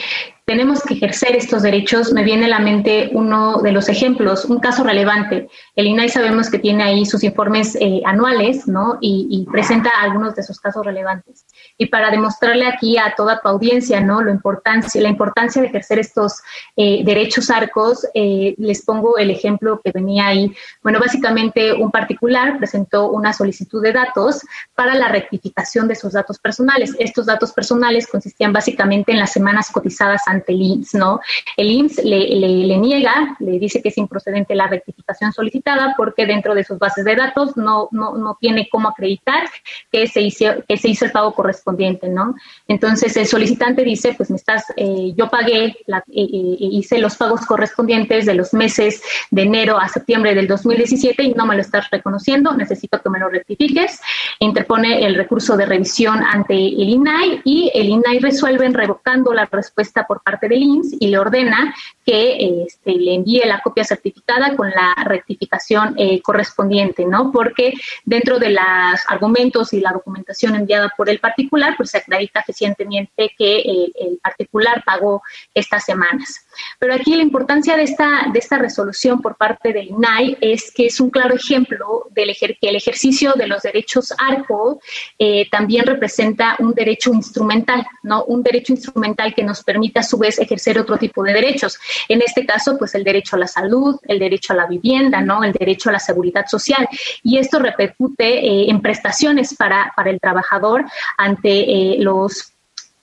[0.45, 4.59] tenemos que ejercer estos derechos, me viene a la mente uno de los ejemplos, un
[4.59, 5.47] caso relevante.
[5.73, 8.97] El INAI sabemos que tiene ahí sus informes eh, anuales, ¿no?
[8.99, 11.45] Y, presenta algunos de esos casos relevantes.
[11.77, 14.21] Y para demostrarle aquí a toda tu audiencia, ¿no?
[14.21, 16.41] Lo importancia, la importancia de ejercer estos
[16.75, 20.53] eh, derechos arcos, eh, les pongo el ejemplo que venía ahí.
[20.81, 24.41] Bueno, básicamente un particular presentó una solicitud de datos
[24.75, 26.95] para la rectificación de sus datos personales.
[26.99, 31.19] Estos datos personales consistían básicamente en las semanas cotizadas ante el IMSS, ¿no?
[31.57, 36.63] El IMSS le, niega, le dice que es improcedente la rectificación solicitada porque dentro de
[36.63, 39.43] sus bases de datos no, no, tiene cómo acreditar
[39.91, 42.35] que se, hizo, que se hizo el pago correspondiente, ¿no?
[42.67, 47.15] Entonces el solicitante dice, pues me estás, eh, yo pagué, la, eh, eh, hice los
[47.15, 51.61] pagos correspondientes de los meses de enero a septiembre del 2017 y no me lo
[51.61, 54.01] estás reconociendo, necesito que me lo rectifiques.
[54.39, 60.05] Interpone el recurso de revisión ante el INAI y el INAI resuelve revocando la respuesta
[60.05, 64.69] por parte del INS y le ordena que este, le envíe la copia certificada con
[64.69, 67.31] la rectificación eh, correspondiente, ¿no?
[67.31, 67.73] Porque
[68.05, 68.63] dentro de los
[69.07, 74.83] argumentos y la documentación enviada por el particular, pues se acredita recientemente que el, particular
[74.85, 75.21] pagó
[75.53, 76.45] estas semanas.
[76.79, 80.87] Pero aquí la importancia de esta, de esta resolución por parte del INAI es que
[80.87, 84.79] es un claro ejemplo del que el ejercicio de los derechos ARCO
[85.19, 88.23] eh, también representa un derecho instrumental, ¿no?
[88.25, 91.79] Un derecho instrumental que nos permite a su vez ejercer otro tipo de derechos.
[92.09, 95.43] En este caso, pues el derecho a la salud, el derecho a la vivienda, ¿no?
[95.43, 96.87] El derecho a la seguridad social.
[97.23, 100.85] Y esto repercute eh, en prestaciones para, para el trabajador
[101.17, 102.52] ante eh, los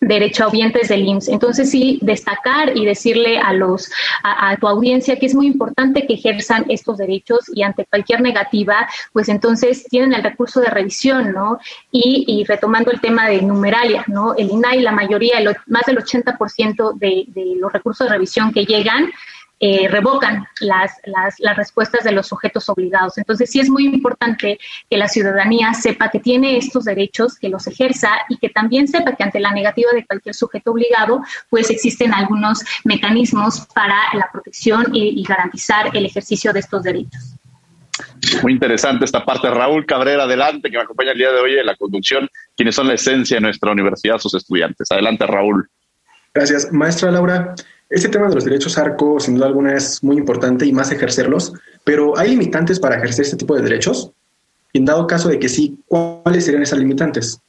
[0.00, 1.28] derechohabientes del IMSS.
[1.28, 3.90] Entonces sí, destacar y decirle a los
[4.22, 8.88] a, tu audiencia que es muy importante que ejerzan estos derechos y ante cualquier negativa,
[9.12, 11.58] pues entonces tienen el recurso de revisión, ¿no?
[11.90, 14.34] Y, retomando el tema de numeralia, ¿no?
[14.34, 19.10] El INAI, la mayoría, más del 80% de, de los recursos de revisión que llegan,
[19.62, 23.18] eh, revocan las, las, las, respuestas de los sujetos obligados.
[23.18, 27.66] Entonces, sí es muy importante que la ciudadanía sepa que tiene estos derechos, que los
[27.66, 32.14] ejerza y que también sepa que ante la negativa de cualquier sujeto obligado, pues existen
[32.14, 37.36] algunos mecanismos para la protección y, garantizar el ejercicio de estos derechos.
[38.42, 39.50] Muy interesante esta parte.
[39.50, 42.88] Raúl Cabrera, adelante, que me acompaña el día de hoy en la conducción, quienes son
[42.88, 44.90] la esencia de nuestra universidad, sus estudiantes.
[44.90, 45.68] Adelante, Raúl.
[46.32, 46.72] Gracias.
[46.72, 47.54] Maestra Laura,
[47.90, 51.52] este tema de los derechos ARCO, sin duda alguna, es muy importante y más ejercerlos,
[51.82, 54.12] pero ¿hay limitantes para ejercer este tipo de derechos?
[54.72, 57.40] Y en dado caso de que sí, ¿cuáles serían esas limitantes?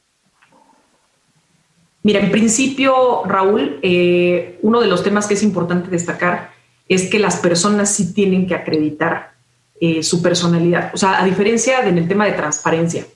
[2.02, 6.50] Mira, en principio, Raúl, eh, uno de los temas que es importante destacar
[6.88, 9.34] es que las personas sí tienen que acreditar
[9.80, 10.90] eh, su personalidad.
[10.92, 13.06] O sea, a diferencia del tema de transparencia,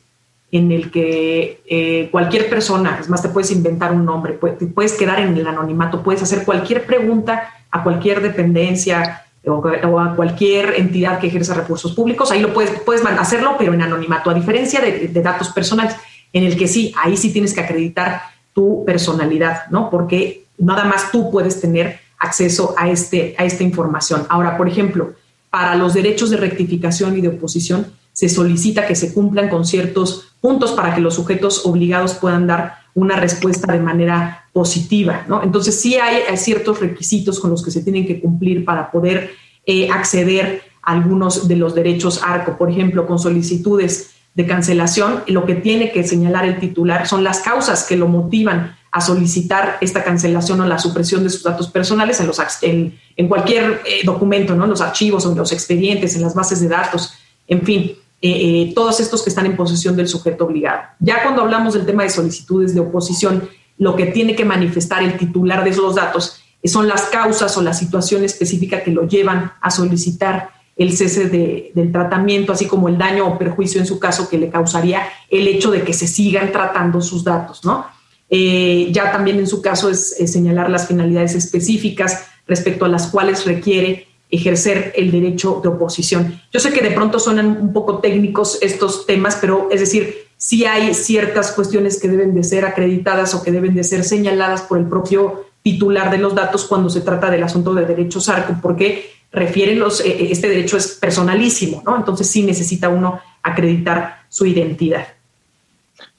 [0.53, 5.21] en el que eh, cualquier persona, es más, te puedes inventar un nombre, puedes, quedar
[5.21, 11.27] en el anonimato, puedes hacer cualquier pregunta a cualquier dependencia o, a cualquier entidad que
[11.27, 15.23] ejerza recursos públicos, ahí lo puedes, puedes hacerlo, pero en anonimato, a diferencia de, de,
[15.23, 15.95] datos personales,
[16.33, 18.23] en el que sí, ahí sí tienes que acreditar
[18.55, 19.91] tu personalidad, ¿no?
[19.91, 24.27] Porque nada más tú puedes tener acceso a, este, a esta información.
[24.29, 25.15] Ahora, por ejemplo,
[25.51, 30.36] para los derechos de rectificación y de oposición, se solicita que se cumplan con ciertos
[30.47, 35.25] puntos para que los sujetos obligados puedan dar una respuesta de manera positiva.
[35.27, 35.43] ¿no?
[35.43, 39.33] Entonces, sí hay, ciertos requisitos con los que se tienen que cumplir para poder
[39.67, 42.57] eh, acceder a algunos de los derechos ARCO.
[42.57, 47.41] Por ejemplo, con solicitudes de cancelación, lo que tiene que señalar el titular son las
[47.41, 52.21] causas que lo motivan a solicitar esta cancelación o la supresión de sus datos personales
[52.21, 54.63] en, los, en cualquier eh, documento, ¿no?
[54.63, 57.15] En los archivos, en los expedientes, en las bases de datos,
[57.49, 60.83] en fin, eh, todos estos que están en posesión del sujeto obligado.
[61.01, 63.49] Ya cuando hablamos del tema de solicitudes de oposición,
[63.79, 67.75] lo que tiene que manifestar el titular de esos datos son las causas o la
[67.75, 73.27] situación específica que lo llevan a solicitar el cese del tratamiento, así como el daño
[73.27, 77.01] o perjuicio en su caso que le causaría el hecho de que se sigan tratando
[77.01, 77.87] sus datos, ¿no?
[78.29, 83.47] Eh, ya también en su caso es, señalar las finalidades específicas respecto a las cuales
[83.47, 86.41] requiere ejercer el derecho de oposición.
[86.53, 90.65] Yo sé que de pronto suenan un poco técnicos estos temas, pero es decir, sí
[90.65, 94.79] hay ciertas cuestiones que deben de ser acreditadas o que deben de ser señaladas por
[94.79, 99.11] el propio titular de los datos cuando se trata del asunto de derechos ARCO, porque
[99.33, 101.97] refieren los, eh, eh, este derecho es personalísimo, ¿no?
[101.97, 105.09] Entonces sí necesita uno acreditar su identidad.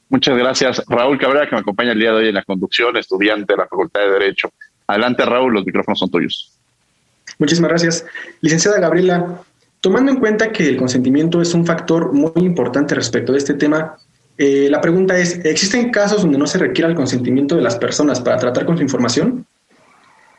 [0.10, 0.84] Muchas gracias.
[0.88, 3.68] Raúl Cabrera, que me acompaña el día de hoy en la conducción, estudiante de la
[3.68, 4.52] Facultad de Derecho.
[4.88, 6.57] Adelante, Raúl, los micrófonos son tuyos.
[7.40, 8.06] Muchísimas gracias.
[8.42, 9.42] Licenciada Gabriela,
[9.82, 13.98] tomando en cuenta que el consentimiento es un factor muy importante respecto de este tema,
[14.38, 18.22] eh, la pregunta es, ¿existen casos donde no se requiera el consentimiento de las personas
[18.22, 19.46] para tratar con su información?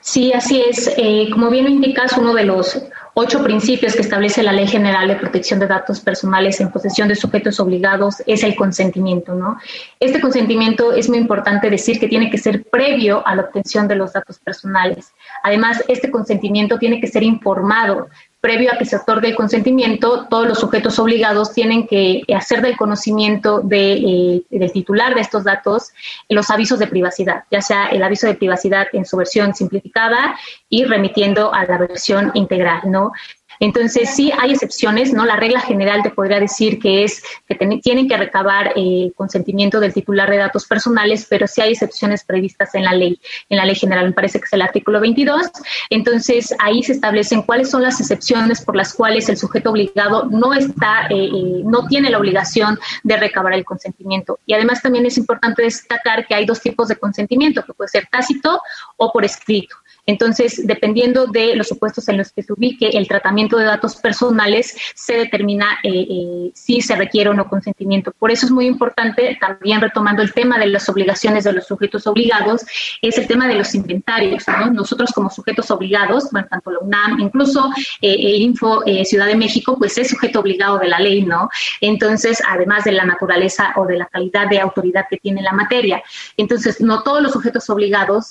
[0.00, 0.92] Sí, así es.
[0.96, 2.80] Eh, como bien lo indicas, uno de los
[3.14, 7.16] ocho principios que establece la Ley General de Protección de Datos Personales en posesión de
[7.16, 9.58] sujetos obligados es el consentimiento, ¿no?
[9.98, 13.96] Este consentimiento es muy importante decir que tiene que ser previo a la obtención de
[13.96, 15.12] los datos personales.
[15.42, 18.08] Además, este consentimiento tiene que ser informado
[18.40, 22.76] previo a que se otorgue el consentimiento, todos los sujetos obligados tienen que hacer del
[22.76, 25.90] conocimiento de, eh, del titular de estos datos
[26.28, 30.84] los avisos de privacidad, ya sea el aviso de privacidad en su versión simplificada y
[30.84, 33.12] remitiendo a la versión integral, ¿no?
[33.60, 35.24] Entonces, sí hay excepciones, ¿no?
[35.24, 39.80] La regla general te podría decir que es que tienen que recabar el eh, consentimiento
[39.80, 43.64] del titular de datos personales, pero sí hay excepciones previstas en la ley, en la
[43.64, 45.46] ley general, me parece que es el artículo 22.
[45.90, 50.54] Entonces, ahí se establecen cuáles son las excepciones por las cuales el sujeto obligado no
[50.54, 54.38] está, eh, eh, no tiene la obligación de recabar el consentimiento.
[54.46, 58.08] Y además también es importante destacar que hay dos tipos de consentimiento, que puede ser
[58.10, 58.60] tácito
[58.96, 59.76] o por escrito.
[60.08, 64.74] Entonces, dependiendo de los supuestos en los que se ubique el tratamiento de datos personales,
[64.94, 68.10] se determina eh, eh, si se requiere o no consentimiento.
[68.18, 72.06] Por eso es muy importante, también retomando el tema de las obligaciones de los sujetos
[72.06, 72.64] obligados,
[73.02, 74.44] es el tema de los inventarios.
[74.72, 77.68] Nosotros como sujetos obligados, bueno, tanto la UNAM, incluso
[78.00, 81.50] eh, Info Ciudad de México, pues es sujeto obligado de la ley, ¿no?
[81.82, 86.02] Entonces, además de la naturaleza o de la calidad de autoridad que tiene la materia.
[86.38, 88.30] Entonces, no todos los sujetos obligados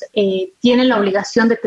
[0.60, 1.67] tienen la obligación de tener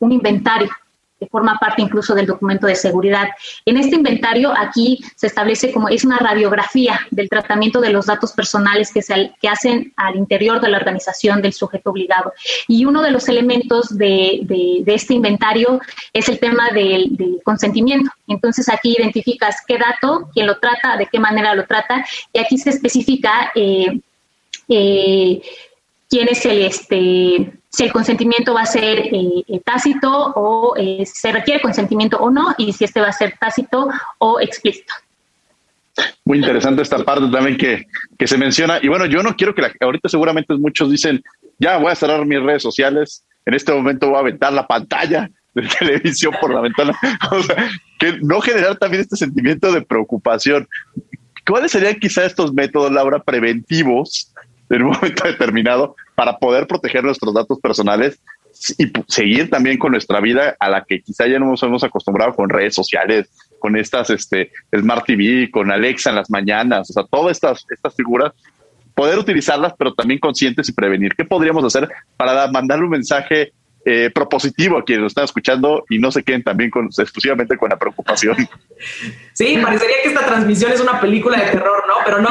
[0.00, 0.70] un inventario
[1.18, 3.28] que forma parte incluso del documento de seguridad.
[3.64, 8.32] En este inventario aquí se establece como es una radiografía del tratamiento de los datos
[8.32, 12.32] personales que, se, que hacen al interior de la organización del sujeto obligado.
[12.66, 15.80] Y uno de los elementos de, de, este inventario
[16.12, 18.10] es el tema del, consentimiento.
[18.26, 22.58] Entonces aquí identificas qué dato, quién lo trata, de qué manera lo trata, y aquí
[22.58, 24.00] se especifica eh,
[24.68, 25.42] eh,
[26.08, 31.04] quién es el este si el consentimiento va a ser eh, eh, tácito o eh,
[31.04, 34.94] se requiere consentimiento o no, y si este va a ser tácito o explícito.
[36.24, 38.78] Muy interesante esta parte también que, que se menciona.
[38.80, 41.22] Y bueno, yo no quiero que la, ahorita seguramente muchos dicen,
[41.58, 45.28] ya voy a cerrar mis redes sociales, en este momento voy a aventar la pantalla
[45.54, 46.96] de televisión por la ventana.
[47.32, 47.56] O sea,
[47.98, 50.68] que no generar también este sentimiento de preocupación.
[51.44, 54.32] ¿Cuáles serían quizá estos métodos, Laura, preventivos
[54.70, 58.20] en un momento determinado para poder proteger nuestros datos personales
[58.78, 62.34] y seguir también con nuestra vida a la que quizá ya no nos hemos acostumbrado
[62.34, 67.04] con redes sociales, con estas este, Smart TV, con Alexa en las mañanas, o sea,
[67.04, 68.32] todas estas, estas figuras,
[68.94, 71.14] poder utilizarlas, pero también conscientes y prevenir.
[71.16, 73.52] ¿Qué podríamos hacer para mandarle un mensaje
[73.86, 77.68] eh, propositivo a quienes lo están escuchando y no se queden también con, exclusivamente con
[77.68, 78.36] la preocupación.
[79.32, 81.94] Sí, parecería que esta transmisión es una película de terror, ¿no?
[82.04, 82.30] Pero no,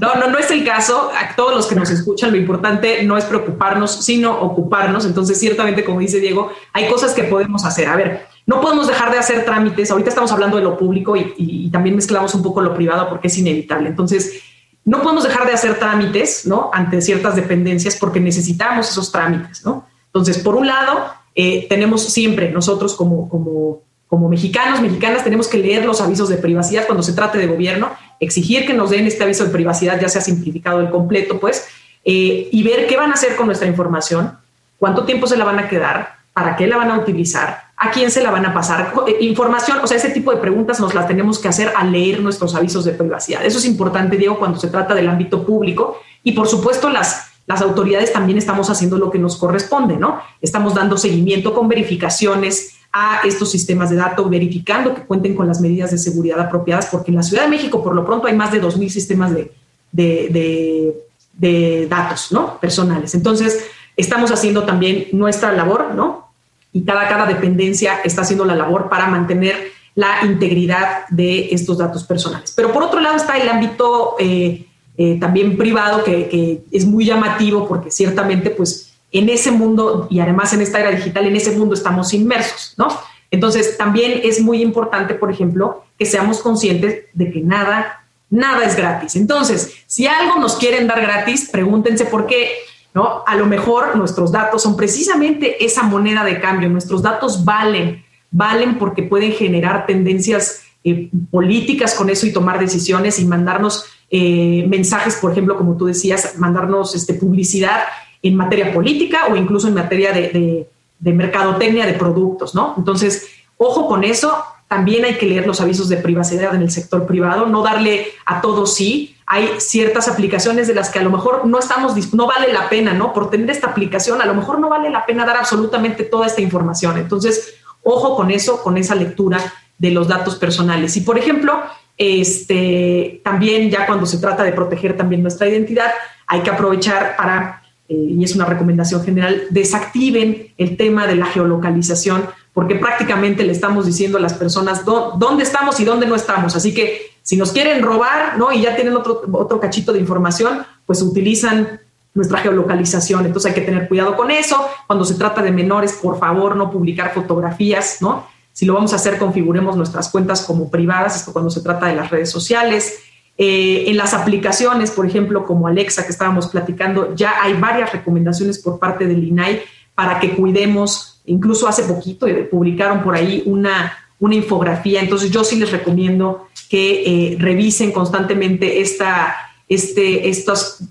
[0.00, 1.12] no, no, no es el caso.
[1.14, 5.04] A todos los que nos escuchan, lo importante no es preocuparnos, sino ocuparnos.
[5.04, 7.86] Entonces, ciertamente, como dice Diego, hay cosas que podemos hacer.
[7.86, 9.90] A ver, no podemos dejar de hacer trámites.
[9.90, 13.28] Ahorita estamos hablando de lo público y, y también mezclamos un poco lo privado porque
[13.28, 13.88] es inevitable.
[13.88, 14.42] Entonces,
[14.84, 16.70] no podemos dejar de hacer trámites, ¿no?
[16.72, 19.86] Ante ciertas dependencias porque necesitamos esos trámites, ¿no?
[20.12, 21.04] Entonces, por un lado,
[21.34, 26.36] eh, tenemos siempre nosotros como, como, como mexicanos, mexicanas, tenemos que leer los avisos de
[26.36, 30.08] privacidad cuando se trate de gobierno, exigir que nos den este aviso de privacidad, ya
[30.08, 31.66] sea simplificado el completo, pues,
[32.04, 34.36] eh, y ver qué van a hacer con nuestra información,
[34.78, 38.10] cuánto tiempo se la van a quedar, para qué la van a utilizar, a quién
[38.10, 41.06] se la van a pasar, eh, información, o sea, ese tipo de preguntas nos las
[41.06, 43.44] tenemos que hacer al leer nuestros avisos de privacidad.
[43.44, 47.62] Eso es importante, Diego, cuando se trata del ámbito público y, por supuesto, las las
[47.62, 50.20] autoridades también estamos haciendo lo que nos corresponde, ¿no?
[50.40, 55.60] Estamos dando seguimiento con verificaciones a estos sistemas de datos, verificando que cuenten con las
[55.60, 58.52] medidas de seguridad apropiadas, porque en la Ciudad de México, por lo pronto, hay más
[58.52, 59.52] de 2.000 sistemas de,
[59.92, 62.58] de, datos ¿no?
[62.58, 63.14] personales.
[63.14, 63.64] Entonces,
[63.96, 66.30] estamos haciendo también nuestra labor, ¿no?
[66.72, 69.56] Y cada, cada dependencia está haciendo la labor para mantener
[69.94, 72.52] la integridad de estos datos personales.
[72.54, 74.66] Pero por otro lado está el ámbito eh,
[75.02, 80.52] eh, también privado, que, es muy llamativo porque ciertamente, pues, en ese mundo y además
[80.52, 82.88] en esta era digital, en ese mundo estamos inmersos, ¿no?
[83.30, 88.76] Entonces, también es muy importante, por ejemplo, que seamos conscientes de que nada nada es
[88.76, 89.16] gratis.
[89.16, 92.50] Entonces, si algo nos quieren dar gratis, pregúntense por qué.
[92.92, 93.22] ¿no?
[93.26, 96.68] A lo mejor nuestros datos son precisamente esa moneda de cambio.
[96.68, 103.18] Nuestros datos valen, valen porque pueden generar tendencias eh, políticas con eso y tomar decisiones
[103.18, 107.84] y mandarnos eh, mensajes, por ejemplo, como tú decías, mandarnos este, publicidad
[108.22, 112.74] en materia política o incluso en materia de, de, de mercadotecnia de productos, ¿no?
[112.76, 114.36] Entonces, ojo con eso,
[114.70, 118.40] también hay que leer los avisos de privacidad en el sector privado, no darle a
[118.40, 119.16] todo sí.
[119.26, 122.92] Hay ciertas aplicaciones de las que a lo mejor no estamos, no vale la pena,
[122.92, 123.12] ¿no?
[123.12, 126.40] Por tener esta aplicación, a lo mejor no vale la pena dar absolutamente toda esta
[126.40, 126.98] información.
[126.98, 129.40] Entonces, ojo con eso, con esa lectura
[129.76, 130.96] de los datos personales.
[130.96, 131.60] Y por ejemplo,
[132.02, 135.92] este, también ya cuando se trata de proteger también nuestra identidad,
[136.26, 141.26] hay que aprovechar para, eh, y es una recomendación general, desactiven el tema de la
[141.26, 142.24] geolocalización
[142.54, 146.56] porque prácticamente le estamos diciendo a las personas dónde estamos y dónde no estamos.
[146.56, 148.50] Así que si nos quieren robar, ¿no?
[148.50, 151.80] Y ya tienen otro, otro cachito de información, pues utilizan
[152.14, 153.26] nuestra geolocalización.
[153.26, 154.56] Entonces hay que tener cuidado con eso.
[154.86, 158.26] Cuando se trata de menores, por favor, no publicar fotografías, ¿no?
[158.52, 161.96] Si lo vamos a hacer, configuremos nuestras cuentas como privadas, esto cuando se trata de
[161.96, 162.98] las redes sociales.
[163.38, 168.58] Eh, en las aplicaciones, por ejemplo, como Alexa que estábamos platicando, ya hay varias recomendaciones
[168.58, 169.62] por parte del INAI
[169.94, 175.00] para que cuidemos Incluso hace poquito eh, publicaron por ahí una, una infografía.
[175.00, 179.36] Entonces yo sí les recomiendo que eh, revisen constantemente esta,
[179.68, 180.82] este, estas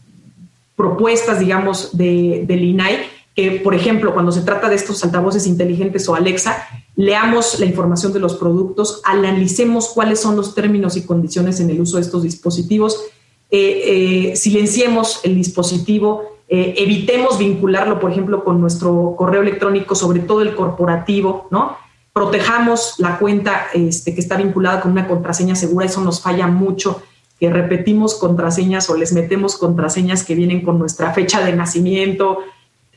[0.78, 3.00] propuestas, digamos, de, del INAI,
[3.36, 6.66] que, por ejemplo, cuando se trata de estos altavoces inteligentes o Alexa,
[7.00, 11.80] leamos la información de los productos, analicemos cuáles son los términos y condiciones en el
[11.80, 13.02] uso de estos dispositivos,
[13.50, 20.42] eh, silenciemos el dispositivo, eh, evitemos vincularlo, por ejemplo, con nuestro correo electrónico, sobre todo
[20.42, 21.78] el corporativo, ¿no?
[22.12, 27.02] Protejamos la cuenta este, que está vinculada con una contraseña segura, eso nos falla mucho,
[27.40, 32.40] que repetimos contraseñas o les metemos contraseñas que vienen con nuestra fecha de nacimiento,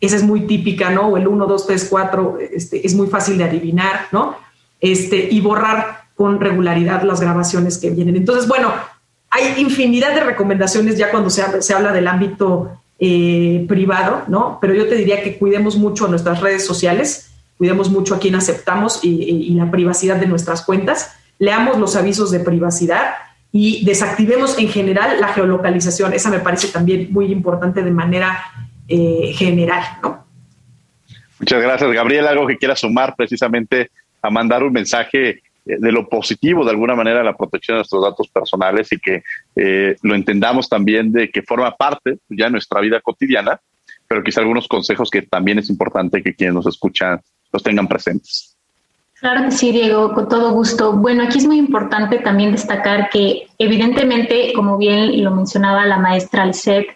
[0.03, 1.09] esa es muy típica, ¿no?
[1.09, 4.37] O el 1, 2, 3, 4, este, es muy fácil de adivinar, ¿no?
[4.81, 8.17] Este, y borrar con regularidad las grabaciones que vienen.
[8.17, 8.73] Entonces, bueno,
[9.31, 12.73] hay infinidad de recomendaciones ya cuando se, se habla del ámbito
[13.05, 14.59] eh, privado, ¿no?
[14.61, 19.01] Pero yo te diría que cuidemos mucho nuestras redes sociales, cuidemos mucho a quién aceptamos
[19.03, 23.15] y, la privacidad de nuestras cuentas, leamos los avisos de privacidad
[23.51, 26.13] y desactivemos en general la geolocalización.
[26.13, 28.45] Esa me parece también muy importante de manera
[28.89, 30.27] eh, general, ¿no?
[31.39, 32.27] Muchas gracias, Gabriel.
[32.27, 33.91] Algo que quiera sumar precisamente
[34.23, 38.03] a mandar un mensaje eh, de lo positivo de alguna manera la protección de nuestros
[38.03, 39.23] datos personales y que
[39.57, 43.61] eh, lo entendamos también de que forma parte ya de nuestra vida cotidiana,
[44.09, 47.21] pero quizá algunos consejos que también es importante que quienes nos escuchan
[47.53, 48.57] los tengan presentes.
[49.21, 50.95] Claro que sí, Diego, con todo gusto.
[50.95, 56.43] Bueno, aquí es muy importante también destacar que evidentemente, como bien lo mencionaba la maestra
[56.43, 56.87] Alcet,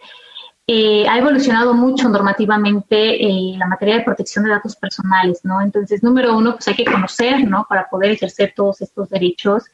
[0.68, 5.60] eh, ha evolucionado mucho normativamente eh, la materia de protección de datos personales, ¿no?
[5.60, 7.66] Entonces, número uno, pues hay que conocer, ¿no?
[7.68, 9.64] Para poder ejercer todos estos derechos.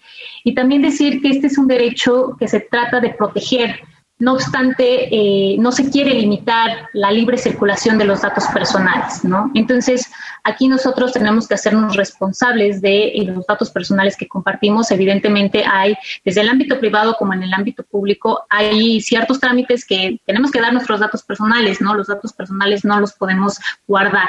[0.45, 3.81] Y también decir que este es un derecho que se trata de proteger
[4.23, 9.51] no obstante, eh, no se quiere limitar la libre circulación de los datos personales, ¿no?
[9.53, 10.09] Entonces,
[10.45, 14.93] aquí nosotros tenemos que hacernos responsables de eh, los datos personales que compartimos.
[14.93, 20.21] Evidentemente, hay, desde el ámbito privado como en el ámbito público, hay ciertos trámites que
[20.25, 21.93] tenemos que dar nuestros datos personales, ¿no?
[21.93, 23.59] Los datos personales no los podemos
[23.89, 24.29] guardar.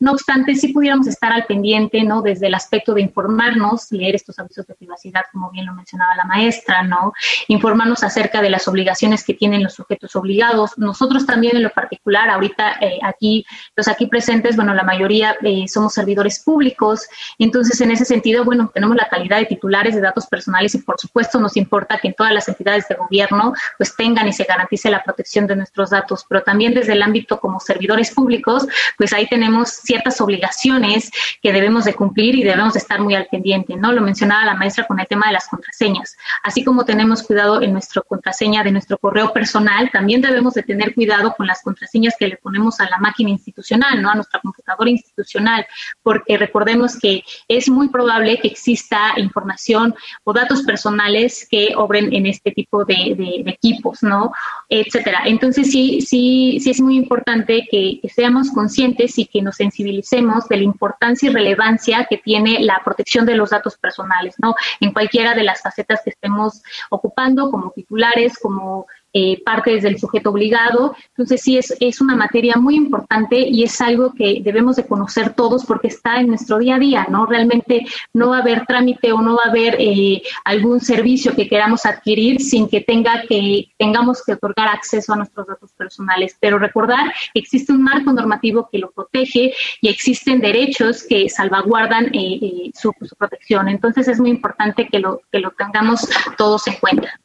[0.00, 2.22] No obstante, sí pudiéramos estar al pendiente, ¿no?
[2.22, 6.24] Desde el aspecto de informarnos, leer estos avisos de privacidad, como bien lo mencionaba la
[6.24, 7.12] maestra, ¿no?
[7.48, 10.78] Informarnos acerca de las obligaciones que tienen los sujetos obligados.
[10.78, 15.66] Nosotros también en lo particular, ahorita eh, aquí, los aquí presentes, bueno, la mayoría eh,
[15.68, 17.06] somos servidores públicos,
[17.38, 20.98] entonces en ese sentido, bueno, tenemos la calidad de titulares de datos personales y por
[20.98, 24.90] supuesto nos importa que en todas las entidades de gobierno pues tengan y se garantice
[24.90, 28.66] la protección de nuestros datos, pero también desde el ámbito como servidores públicos,
[28.96, 31.10] pues ahí tenemos tenemos ciertas obligaciones
[31.42, 33.92] que debemos de cumplir y debemos de estar muy al pendiente, ¿no?
[33.92, 36.16] Lo mencionaba la maestra con el tema de las contraseñas.
[36.42, 40.94] Así como tenemos cuidado en nuestra contraseña de nuestro correo personal, también debemos de tener
[40.94, 44.10] cuidado con las contraseñas que le ponemos a la máquina institucional, ¿no?
[44.10, 45.66] A nuestra computadora institucional,
[46.02, 49.94] porque recordemos que es muy probable que exista información
[50.24, 54.32] o datos personales que obren en este tipo de, de equipos, ¿no?
[54.68, 55.22] Etcétera.
[55.24, 60.58] Entonces sí, sí, sí es muy importante que, seamos conscientes y que nos sensibilicemos de
[60.58, 64.54] la importancia y relevancia que tiene la protección de los datos personales, ¿no?
[64.80, 69.98] En cualquiera de las facetas que estemos ocupando, como titulares, como eh, parte desde el
[69.98, 70.94] sujeto obligado.
[71.08, 75.34] Entonces sí es, es una materia muy importante y es algo que debemos de conocer
[75.34, 77.26] todos porque está en nuestro día a día, ¿no?
[77.26, 81.48] Realmente no va a haber trámite o no va a haber eh, algún servicio que
[81.48, 86.36] queramos adquirir sin que tenga que tengamos que otorgar acceso a nuestros datos personales.
[86.40, 92.70] Pero recordar existe un marco normativo que lo protege y existen derechos que salvaguardan eh,
[92.74, 93.68] su, su protección.
[93.68, 97.18] Entonces es muy importante que lo, que lo tengamos todos en cuenta.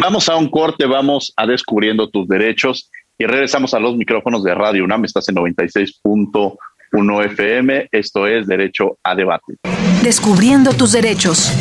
[0.00, 4.54] Vamos a un corte, vamos a descubriendo tus derechos y regresamos a los micrófonos de
[4.54, 5.04] Radio UNAM.
[5.04, 7.88] Estás en 96.1 FM.
[7.90, 9.56] Esto es Derecho a Debate.
[10.02, 11.52] Descubriendo tus derechos.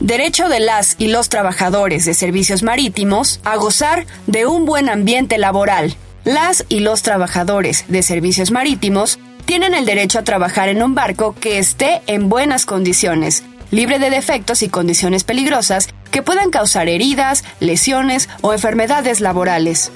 [0.00, 5.38] Derecho de las y los trabajadores de servicios marítimos a gozar de un buen ambiente
[5.38, 5.96] laboral.
[6.24, 11.34] Las y los trabajadores de servicios marítimos tienen el derecho a trabajar en un barco
[11.40, 17.44] que esté en buenas condiciones libre de defectos y condiciones peligrosas que puedan causar heridas,
[17.60, 19.90] lesiones o enfermedades laborales.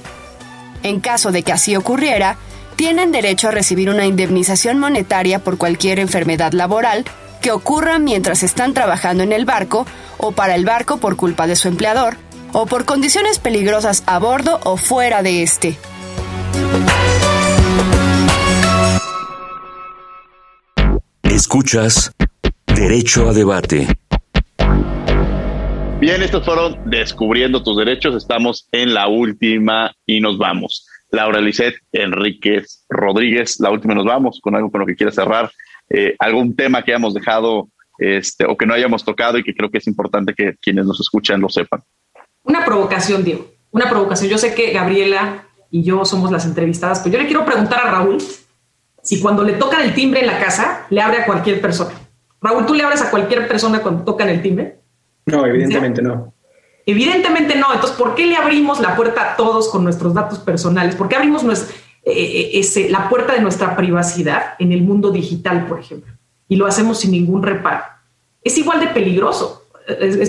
[0.83, 2.37] En caso de que así ocurriera,
[2.77, 7.05] tienen derecho a recibir una indemnización monetaria por cualquier enfermedad laboral
[7.41, 9.87] que ocurra mientras están trabajando en el barco
[10.19, 12.17] o para el barco por culpa de su empleador
[12.53, 15.79] o por condiciones peligrosas a bordo o fuera de este.
[21.23, 22.13] Escuchas
[22.81, 23.87] Derecho a debate.
[26.01, 28.15] Bien, estos fueron Descubriendo tus derechos.
[28.17, 30.89] Estamos en la última y nos vamos.
[31.11, 35.15] Laura Lisset Enríquez Rodríguez, la última y nos vamos con algo con lo que quieras
[35.15, 35.51] cerrar.
[35.91, 37.69] Eh, algún tema que hayamos dejado
[37.99, 40.99] este, o que no hayamos tocado y que creo que es importante que quienes nos
[41.01, 41.83] escuchan lo sepan.
[42.45, 43.53] Una provocación, Diego.
[43.73, 44.31] Una provocación.
[44.31, 47.91] Yo sé que Gabriela y yo somos las entrevistadas, pero yo le quiero preguntar a
[47.91, 48.17] Raúl
[49.03, 52.10] si cuando le tocan el timbre en la casa le abre a cualquier persona.
[52.41, 54.79] Raúl, ¿tú le abres a cualquier persona cuando tocan el timbre?
[55.27, 56.33] No, evidentemente no.
[56.87, 57.73] Evidentemente no.
[57.73, 60.97] Entonces, ¿por qué le abrimos la puerta a todos con nuestros datos personales?
[60.97, 61.67] ¿Por qué abrimos eh,
[62.05, 66.13] eh, ese, la puerta de nuestra privacidad en el mundo digital, por ejemplo?
[66.49, 67.85] Y lo hacemos sin ningún reparo.
[68.43, 69.67] Es igual de peligroso.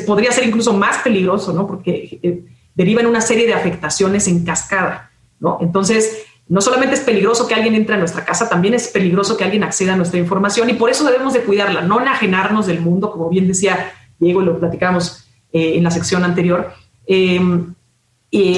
[0.06, 1.66] podría ser incluso más peligroso, ¿no?
[1.66, 2.44] Porque eh,
[2.76, 5.58] deriva en una serie de afectaciones en cascada, ¿no?
[5.62, 9.46] Entonces, no solamente es peligroso que alguien entre a nuestra casa, también es peligroso que
[9.46, 13.10] alguien acceda a nuestra información y por eso debemos de cuidarla, no enajenarnos del mundo,
[13.10, 16.74] como bien decía Diego y lo platicamos eh, en la sección anterior.
[17.06, 17.74] Em,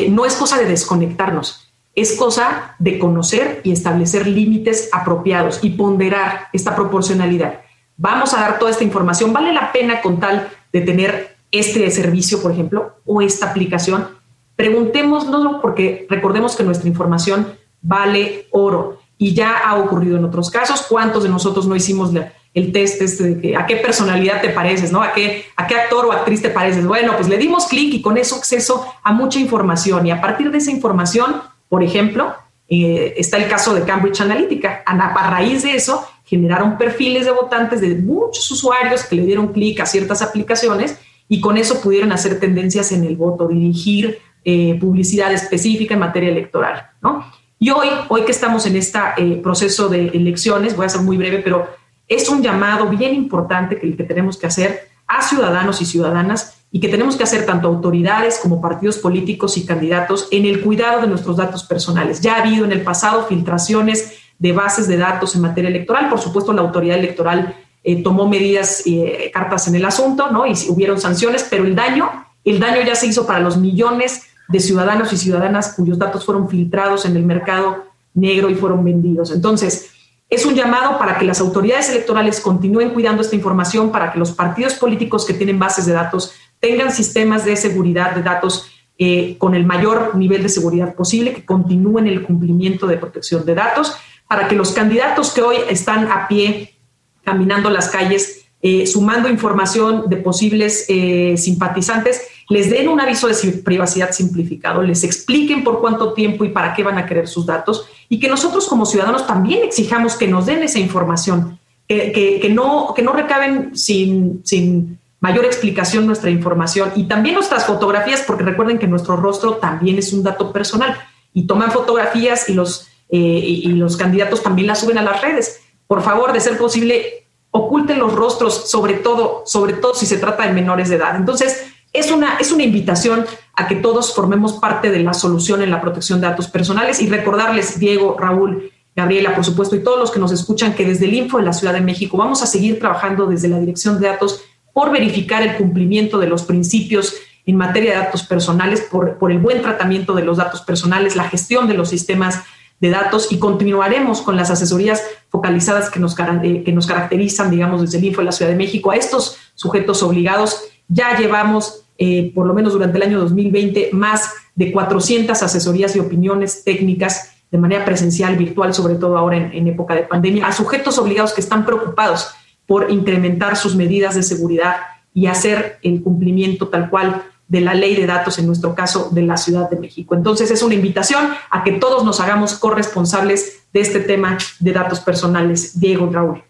[0.10, 6.48] no es cosa de desconectarnos, es cosa de conocer y establecer límites apropiados y ponderar
[6.52, 7.62] esta proporcionalidad.
[7.96, 12.42] Vamos a dar toda esta información, ¿vale la pena con tal de tener este servicio,
[12.42, 14.08] por ejemplo, o esta aplicación?
[14.56, 19.00] Preguntémoslo porque recordemos que nuestra información vale oro.
[19.18, 20.86] Y ya ha ocurrido en otros casos.
[20.90, 22.12] ¿Cuántos de nosotros no hicimos
[22.54, 25.02] el test este de que a qué personalidad te pareces, ¿no?
[25.02, 26.86] ¿A qué, a qué actor o actriz te pareces?
[26.86, 30.08] Bueno, pues le dimos clic y con eso acceso a mucha información.
[30.08, 32.34] Y a partir de esa información, por ejemplo,
[32.68, 34.84] eh, está el caso de Cambridge Analytica.
[34.86, 39.80] A, raíz de eso, generaron perfiles de votantes de muchos usuarios que le dieron clic
[39.80, 40.98] a ciertas aplicaciones
[41.30, 46.30] y con eso pudieron hacer tendencias en el voto, dirigir eh, publicidad específica en materia
[46.30, 47.26] electoral, ¿no?
[47.64, 49.00] Y hoy, hoy que estamos en este
[49.42, 51.66] proceso de elecciones, voy a ser muy breve, pero
[52.10, 56.82] es un llamado bien importante que, que tenemos que hacer a ciudadanos y ciudadanas y
[56.82, 61.08] que tenemos que hacer tanto autoridades como partidos políticos y candidatos en el cuidado de
[61.08, 62.20] nuestros datos personales.
[62.20, 66.10] Ya ha habido en el pasado filtraciones de bases de datos en materia electoral.
[66.10, 70.46] Por supuesto, la autoridad electoral eh, tomó medidas, eh, cartas en el asunto, ¿no?
[70.46, 74.60] Y hubieron sanciones, pero el daño, el daño ya se hizo para los millones de
[74.60, 79.32] ciudadanos y ciudadanas cuyos datos fueron filtrados en el mercado negro y fueron vendidos.
[79.32, 79.92] Entonces,
[80.30, 84.32] es un llamado para que las autoridades electorales continúen cuidando esta información, para que los
[84.32, 88.68] partidos políticos que tienen bases de datos tengan sistemas de seguridad de datos
[88.98, 93.56] eh, con el mayor nivel de seguridad posible, que continúen el cumplimiento de protección de
[93.56, 93.96] datos,
[94.28, 96.76] para que los candidatos que hoy están a pie
[97.24, 103.52] caminando las calles, eh, sumando información de posibles eh, simpatizantes, les den un aviso de
[103.64, 107.86] privacidad simplificado, les expliquen por cuánto tiempo y para qué van a querer sus datos
[108.10, 113.02] y que nosotros como ciudadanos también exijamos que nos den esa información, que, no, que
[113.02, 118.88] no recaben sin, sin mayor explicación nuestra información y también nuestras fotografías, porque recuerden que
[118.88, 120.98] nuestro rostro también es un dato personal
[121.34, 125.62] y toman fotografías y los, eh, y los candidatos también las suben a las redes.
[125.88, 130.46] Por favor, de ser posible, oculten los rostros, sobre todo, sobre todo si se trata
[130.46, 131.16] de menores de edad.
[131.16, 133.26] Entonces, es una, es una invitación
[133.56, 137.08] a que todos formemos parte de la solución en la protección de datos personales y
[137.08, 141.14] recordarles, Diego, Raúl, Gabriela, por supuesto, y todos los que nos escuchan, que desde el
[141.14, 144.44] Info de la Ciudad de México vamos a seguir trabajando desde la Dirección de Datos
[144.74, 147.16] por verificar el cumplimiento de los principios
[147.46, 151.26] en materia de datos personales, por, por el buen tratamiento de los datos personales, la
[151.26, 152.44] gestión de los sistemas
[152.80, 157.82] de datos y continuaremos con las asesorías focalizadas que nos, eh, que nos caracterizan, digamos,
[157.82, 160.64] desde el Info de la Ciudad de México a estos sujetos obligados.
[160.88, 166.00] Ya llevamos eh, por lo menos durante el año 2020, más de 400 asesorías y
[166.00, 170.98] opiniones técnicas de manera presencial, virtual, sobre todo ahora en, época de pandemia, a sujetos
[170.98, 172.30] obligados que están preocupados
[172.66, 174.78] por incrementar sus medidas de seguridad
[175.14, 179.22] y hacer el cumplimiento tal cual de la ley de datos, en nuestro caso, de
[179.22, 180.16] la Ciudad de México.
[180.16, 185.00] Entonces, es una invitación a que todos nos hagamos corresponsables de este tema de datos
[185.02, 185.80] personales.
[185.80, 186.42] Diego Raúl.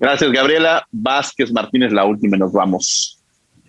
[0.00, 0.84] Gracias, Gabriela.
[0.90, 3.17] Vázquez Martínez, la última nos vamos.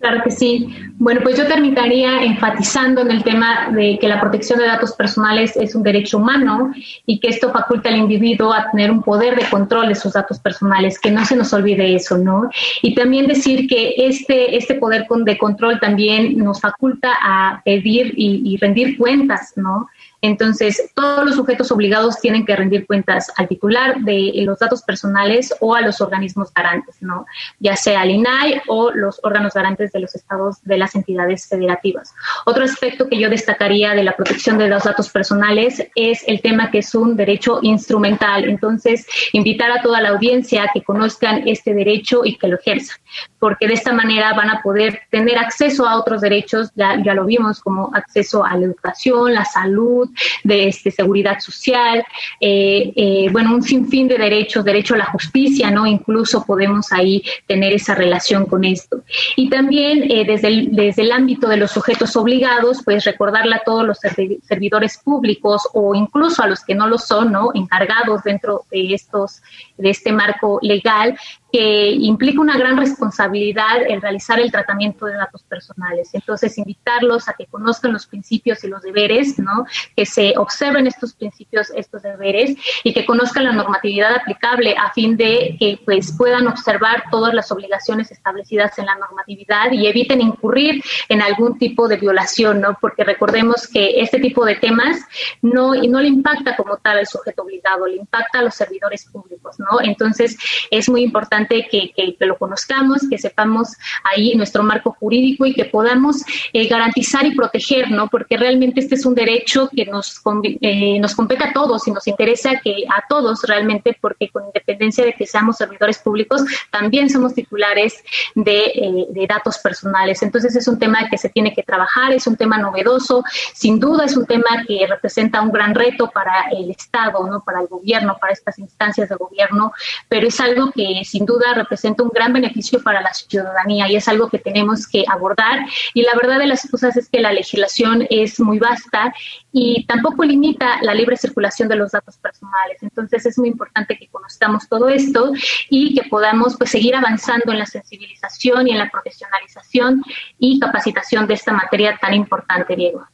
[0.00, 0.66] Claro que sí.
[0.98, 5.54] Bueno, pues yo terminaría enfatizando en el tema de que la protección de datos personales
[5.56, 6.72] es un derecho humano
[7.04, 10.38] y que esto faculta al individuo a tener un poder de control de sus datos
[10.38, 12.48] personales, que no se nos olvide eso, ¿no?
[12.80, 18.40] Y también decir que este, este poder de control también nos faculta a pedir y,
[18.42, 19.86] y rendir cuentas, ¿no?
[20.22, 25.54] Entonces, todos los sujetos obligados tienen que rendir cuentas al titular de los datos personales
[25.60, 27.26] o a los organismos garantes, ¿no?
[27.58, 32.14] Ya sea al INAI o los órganos garantes de los estados de las entidades federativas.
[32.44, 36.70] Otro aspecto que yo destacaría de la protección de los datos personales es el tema
[36.70, 38.44] que es un derecho instrumental.
[38.44, 42.98] Entonces, invitar a toda la audiencia a que conozcan este derecho y que lo ejerzan,
[43.40, 47.24] porque de esta manera van a poder tener acceso a otros derechos, ya, ya lo
[47.24, 50.08] vimos, como acceso a la educación, la salud,
[50.44, 52.04] de este, seguridad social,
[52.40, 55.86] eh, eh, bueno, un sinfín de derechos, derecho a la justicia, ¿no?
[55.86, 59.02] Incluso podemos ahí tener esa relación con esto.
[59.36, 63.86] Y también eh, desde, desde el ámbito de los sujetos obligados, pues recordarle a todos
[63.86, 63.98] los
[64.42, 67.50] servidores públicos o incluso a los que no lo son, ¿no?
[67.54, 69.42] Encargados dentro de estos,
[69.80, 71.18] de este marco legal,
[71.52, 76.10] que implica una gran responsabilidad el realizar el tratamiento de datos personales.
[76.12, 79.66] Entonces, invitarlos a que conozcan los principios y los deberes, ¿no?
[79.96, 85.16] Que se observen estos principios, estos deberes y que conozcan la normatividad aplicable a fin
[85.16, 90.82] de que pues puedan observar todas las obligaciones establecidas en la normatividad y eviten incurrir
[91.08, 92.76] en algún tipo de violación, ¿no?
[92.80, 95.00] Porque recordemos que este tipo de temas
[95.42, 99.58] no, no le impacta como tal al sujeto obligado, le impacta a los servidores públicos,
[99.58, 99.69] ¿no?
[99.82, 100.36] Entonces,
[100.70, 106.22] es muy importante que, lo conozcamos, que sepamos ahí nuestro marco jurídico y que podamos
[106.52, 108.08] eh, garantizar y proteger, ¿no?
[108.08, 112.06] Porque realmente este es un derecho que nos, eh, nos compete a todos y nos
[112.06, 117.34] interesa que a todos realmente, porque con independencia de que seamos servidores públicos, también somos
[117.34, 118.02] titulares
[118.34, 120.22] de, eh, de datos personales.
[120.22, 123.22] Entonces es un tema que se tiene que trabajar, es un tema novedoso,
[123.54, 127.42] sin duda es un tema que representa un gran reto para el Estado, ¿no?
[127.44, 129.59] Para el gobierno, para estas instancias de gobierno,
[130.08, 134.08] pero es algo que sin duda representa un gran beneficio para la ciudadanía y es
[134.08, 135.60] algo que tenemos que abordar.
[135.94, 139.12] Y la verdad de las cosas es que la legislación es muy vasta
[139.52, 142.78] y tampoco limita la libre circulación de los datos personales.
[142.82, 145.32] Entonces es muy importante que conozcamos todo esto
[145.68, 150.02] y que podamos pues, seguir avanzando en la sensibilización y en la profesionalización
[150.38, 153.06] y capacitación de esta materia tan importante, Diego.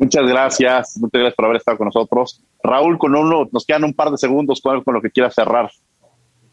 [0.00, 2.42] Muchas gracias, muchas gracias por haber estado con nosotros.
[2.64, 5.70] Raúl, con uno, nos quedan un par de segundos con, lo que quiera cerrar.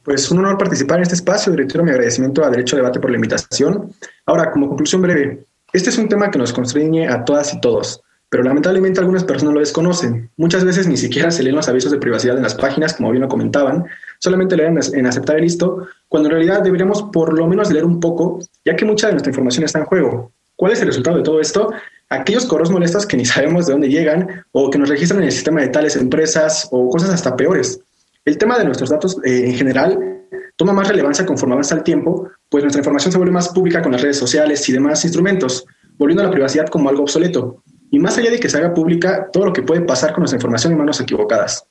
[0.04, 1.54] Pues un honor participar en este espacio.
[1.54, 3.94] Director, mi agradecimiento a Derecho a Debate por la invitación.
[4.26, 8.02] Ahora, como conclusión breve, este es un tema que nos constriñe a todas y todos,
[8.28, 10.30] pero lamentablemente algunas personas lo desconocen.
[10.36, 13.22] Muchas veces ni siquiera se leen los avisos de privacidad en las páginas, como bien
[13.22, 13.86] lo comentaban,
[14.20, 18.02] solamente leen en aceptar el listo, cuando en realidad deberíamos por lo menos leer un
[18.02, 20.34] poco, ya que mucha de nuestra información está en juego.
[20.58, 21.72] ¿Cuál es el resultado de todo esto?
[22.10, 25.32] Aquellos correos molestos que ni sabemos de dónde llegan o que nos registran en el
[25.32, 27.82] sistema de tales empresas o cosas hasta peores.
[28.24, 30.18] El tema de nuestros datos eh, en general
[30.56, 33.92] toma más relevancia conforme avanza el tiempo, pues nuestra información se vuelve más pública con
[33.92, 35.66] las redes sociales y demás instrumentos,
[35.98, 37.64] volviendo a la privacidad como algo obsoleto.
[37.92, 40.38] Y más allá de que se haga pública todo lo que puede pasar con nuestra
[40.38, 41.66] información en manos equivocadas.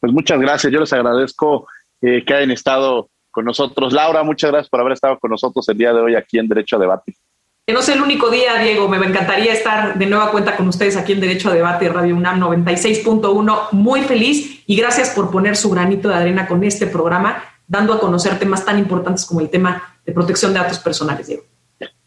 [0.00, 0.72] Pues muchas gracias.
[0.72, 1.66] Yo les agradezco
[2.02, 3.92] eh, que hayan estado con nosotros.
[3.92, 6.76] Laura, muchas gracias por haber estado con nosotros el día de hoy aquí en Derecho
[6.76, 7.14] a Debate.
[7.70, 8.88] Que no sea el único día, Diego.
[8.88, 12.40] Me encantaría estar de nueva cuenta con ustedes aquí en Derecho a Debate Radio UNAM
[12.40, 13.68] 96.1.
[13.70, 18.00] Muy feliz y gracias por poner su granito de arena con este programa, dando a
[18.00, 21.44] conocer temas tan importantes como el tema de protección de datos personales, Diego.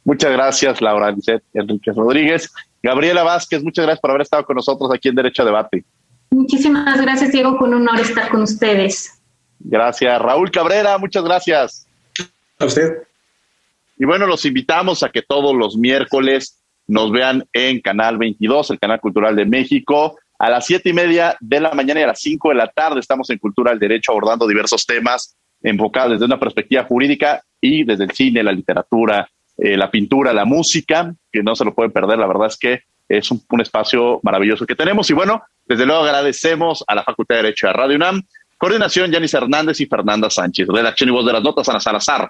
[0.03, 2.51] Muchas gracias, Laura Lisset, Enrique Rodríguez.
[2.81, 5.85] Gabriela Vázquez, muchas gracias por haber estado con nosotros aquí en Derecho a Debate.
[6.29, 7.57] Muchísimas gracias, Diego.
[7.57, 9.17] Fue un honor estar con ustedes.
[9.61, 10.21] Gracias.
[10.21, 11.87] Raúl Cabrera, muchas gracias.
[12.59, 13.03] A usted.
[13.97, 18.79] Y bueno, los invitamos a que todos los miércoles nos vean en Canal 22, el
[18.79, 20.17] Canal Cultural de México.
[20.39, 22.99] A las siete y media de la mañana y a las cinco de la tarde
[22.99, 28.03] estamos en Cultura del Derecho abordando diversos temas enfocados desde una perspectiva jurídica y desde
[28.03, 32.19] el cine, la literatura, eh, la pintura, la música, que no se lo pueden perder.
[32.19, 35.09] La verdad es que es un, un, espacio maravilloso que tenemos.
[35.09, 38.21] Y bueno, desde luego agradecemos a la Facultad de Derecho de Radio UNAM.
[38.57, 40.67] Coordinación, Yanis Hernández y Fernanda Sánchez.
[40.67, 42.29] Redacción y voz de las notas, Ana Salazar.